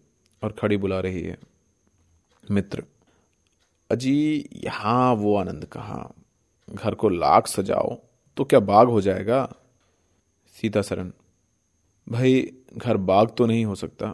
और 0.43 0.51
खड़ी 0.51 0.77
बुला 0.77 0.99
रही 0.99 1.21
है। 1.21 1.37
मित्र। 2.51 2.83
अजी, 3.91 4.49
यहाँ 4.55 5.13
वो 5.13 5.35
आनंद 5.35 5.65
कहा? 5.65 6.11
घर 6.69 6.95
को 6.95 7.09
लाख 7.09 7.47
सजाओ 7.47 7.95
तो 8.37 8.43
क्या 8.43 8.59
बाग 8.59 8.87
हो 8.87 9.01
जाएगा? 9.01 9.45
सीता 10.55 10.81
सरन 10.81 11.11
भाई, 12.07 12.51
घर 12.77 12.97
बाग 12.97 13.29
तो 13.37 13.45
नहीं 13.45 13.65
हो 13.65 13.75
सकता, 13.75 14.07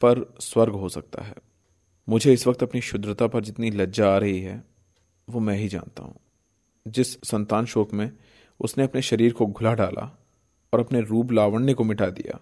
पर 0.00 0.34
स्वर्ग 0.40 0.72
हो 0.72 0.88
सकता 0.88 1.22
है। 1.22 1.34
मुझे 2.08 2.32
इस 2.32 2.46
वक्त 2.46 2.62
अपनी 2.62 2.80
शुद्रता 2.80 3.26
पर 3.26 3.40
जितनी 3.40 3.70
लज्जा 3.70 4.14
आ 4.14 4.18
रही 4.18 4.40
है, 4.40 4.62
वो 5.28 5.40
मैं 5.40 5.56
ही 5.56 5.68
जानता 5.68 6.02
हूँ। 6.02 6.16
जिस 6.88 7.12
संतान 7.14 7.66
शोक 7.66 7.92
में 7.92 8.10
उसने 8.60 8.84
अपने 8.84 9.02
शरीर 9.02 9.32
को 9.32 9.46
घुला 9.46 9.74
डाला 9.74 10.10
और 10.72 10.80
अपने 10.80 11.00
रूप 11.00 11.32
लावण्य 11.32 11.74
को 11.74 11.84
मिटा 11.84 12.06
दिया, 12.06 12.38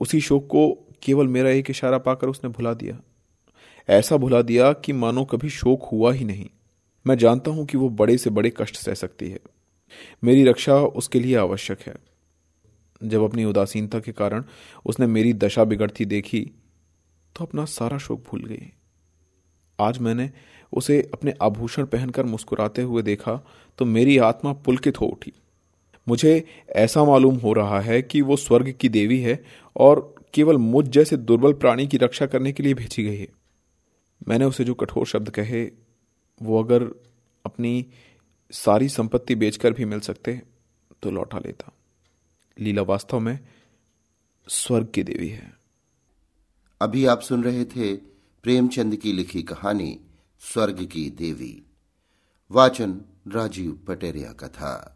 उसी 0.00 0.20
शोक 0.20 0.46
को 0.46 0.70
केवल 1.02 1.28
मेरा 1.28 1.50
एक 1.50 1.70
इशारा 1.70 1.98
पाकर 1.98 2.28
उसने 2.28 2.50
भुला 2.50 2.74
दिया। 2.74 3.00
ऐसा 3.88 4.16
भुला 4.16 4.40
दिया 4.42 4.72
कि 4.74 4.92
मानो 4.92 5.24
कभी 5.24 5.48
शोक 5.48 5.84
हुआ 5.84 6.12
ही 6.12 6.24
नहीं। 6.24 6.46
मैं 7.06 7.16
जानता 7.18 7.50
हूँ 7.50 7.66
कि 7.66 7.78
वो 7.78 7.88
बड़े 7.88 8.16
से 8.18 8.30
बड़े 8.30 8.52
कष्ट 8.56 8.76
सह 8.76 8.94
सकती 8.94 9.28
है। 9.30 9.38
मेरी 10.24 10.44
रक्षा 10.44 10.74
उसके 10.74 11.20
लिए 11.20 11.36
आवश्यक 11.36 11.80
है। 11.80 11.94
जब 13.00 13.22
अपनी 13.22 13.44
उदासीनता 13.44 14.00
के 14.00 14.12
कारण 14.12 14.44
उसने 14.86 15.06
मेरी 15.06 15.32
दशा 15.34 15.64
बिगड़ती 15.64 16.04
देखी 16.04 16.40
तो 17.36 17.44
अपना 17.44 17.64
सारा 17.64 17.98
शोक 17.98 18.24
भूल 18.30 18.44
गई। 18.44 18.72
आज 19.78 19.98
मैंने 19.98 20.30
उसे 20.72 21.00
अपने 21.14 21.34
आभूषण 21.42 21.84
पहनकर 21.84 22.24
मुस्कुराते 22.24 22.82
हुए 22.82 23.02
देखा 23.02 23.40
तो 23.78 23.84
मेरी 23.84 24.18
आत्मा 24.18 24.52
पुलकित 24.52 25.00
हो 25.00 25.06
उठी। 25.06 25.32
मुझे 26.06 26.44
ऐसा 26.76 27.04
मालूम 27.04 27.36
हो 27.36 27.52
रहा 27.52 27.80
है 27.80 28.02
कि 28.02 28.20
वो 28.20 28.36
स्वर्ग 28.36 28.74
की 28.80 28.88
देवी 28.88 29.20
है 29.20 29.42
और 29.76 30.14
केवल 30.34 30.56
मुझ 30.56 30.86
जैसे 30.88 31.16
दुर्बल 31.16 31.52
प्राणी 31.52 31.86
की 31.86 31.96
रक्षा 31.96 32.26
करने 32.26 32.52
के 32.52 32.62
लिए 32.62 32.74
भेजी 32.74 33.04
गई 33.04 33.16
है। 33.16 33.28
मैंने 34.28 34.44
उसे 34.44 34.64
जो 34.64 34.74
कठोर 34.74 35.06
शब्द 35.06 35.30
कहे, 35.30 35.70
वो 36.42 36.62
अगर 36.62 36.82
अपनी 37.46 37.86
सारी 38.50 38.88
संपत्ति 38.88 39.34
बेचकर 39.34 39.72
भी 39.72 39.84
मिल 39.84 40.00
सकते 40.00 40.42
तो 41.02 41.10
लौटा 41.10 41.38
लेता। 41.38 41.72
लीला 42.58 42.82
वास्तव 42.82 43.20
में 43.20 43.48
स्वर्ग 44.48 44.88
की 44.94 45.02
देवी 45.02 45.28
है। 45.28 45.54
अभी 46.80 47.06
आप 47.06 47.20
सुन 47.20 47.44
रहे 47.44 47.64
थे 47.64 47.96
प्रेमचंद 48.42 48.96
की 48.96 49.12
लिखी 49.12 49.42
कहानी, 49.42 50.00
स्वर्ग 50.40 50.86
की 50.86 51.10
देवी। 51.10 51.62
वाचन 52.50 53.00
राजीव 53.28 53.84
पटेरिया 53.88 54.32
का 54.32 54.48
था। 54.48 54.95